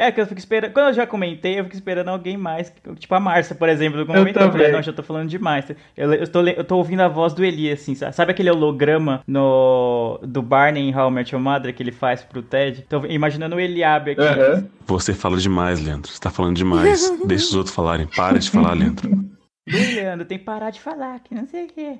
É, 0.00 0.10
que 0.10 0.18
eu 0.18 0.26
fico 0.26 0.38
esperando. 0.38 0.72
Quando 0.72 0.86
eu 0.86 0.94
já 0.94 1.06
comentei, 1.06 1.60
eu 1.60 1.64
fico 1.64 1.76
esperando 1.76 2.08
alguém 2.08 2.34
mais. 2.34 2.72
Tipo 2.98 3.14
a 3.14 3.20
Márcia, 3.20 3.54
por 3.54 3.68
exemplo. 3.68 4.00
Eu 4.00 4.06
comentei, 4.06 4.42
eu 4.42 4.50
falei, 4.50 4.72
não, 4.72 4.82
já 4.82 4.94
tô 4.94 5.02
falando 5.02 5.28
demais. 5.28 5.66
Eu, 5.94 6.14
eu, 6.14 6.26
tô, 6.26 6.40
eu 6.40 6.64
tô 6.64 6.78
ouvindo 6.78 7.00
a 7.00 7.08
voz 7.08 7.34
do 7.34 7.44
Eli, 7.44 7.70
assim, 7.70 7.94
sabe? 7.94 8.16
Sabe 8.16 8.30
aquele 8.30 8.50
holograma 8.50 9.22
no, 9.26 10.18
do 10.22 10.40
Barney 10.40 10.88
em 10.88 10.96
How 10.96 11.10
I 11.10 11.12
Met 11.12 11.34
Your 11.34 11.42
Mother 11.42 11.74
que 11.74 11.82
ele 11.82 11.92
faz 11.92 12.22
pro 12.22 12.40
Ted? 12.40 12.86
Tô 12.88 13.04
imaginando 13.04 13.56
o 13.56 13.60
Eliabe 13.60 14.12
aqui. 14.12 14.22
Você 14.86 15.12
fala 15.12 15.36
demais, 15.36 15.84
Leandro. 15.84 16.10
Você 16.10 16.18
tá 16.18 16.30
falando 16.30 16.56
demais. 16.56 17.10
Deixa 17.26 17.44
os 17.48 17.54
outros 17.54 17.74
falarem. 17.74 18.06
Para 18.06 18.38
de 18.38 18.50
falar, 18.50 18.72
Leandro. 18.72 19.10
Leandro, 19.68 20.24
tem 20.24 20.38
que 20.38 20.44
parar 20.44 20.70
de 20.70 20.80
falar, 20.80 21.20
que 21.20 21.34
não 21.34 21.46
sei 21.46 21.66
o 21.66 21.68
quê. 21.68 21.98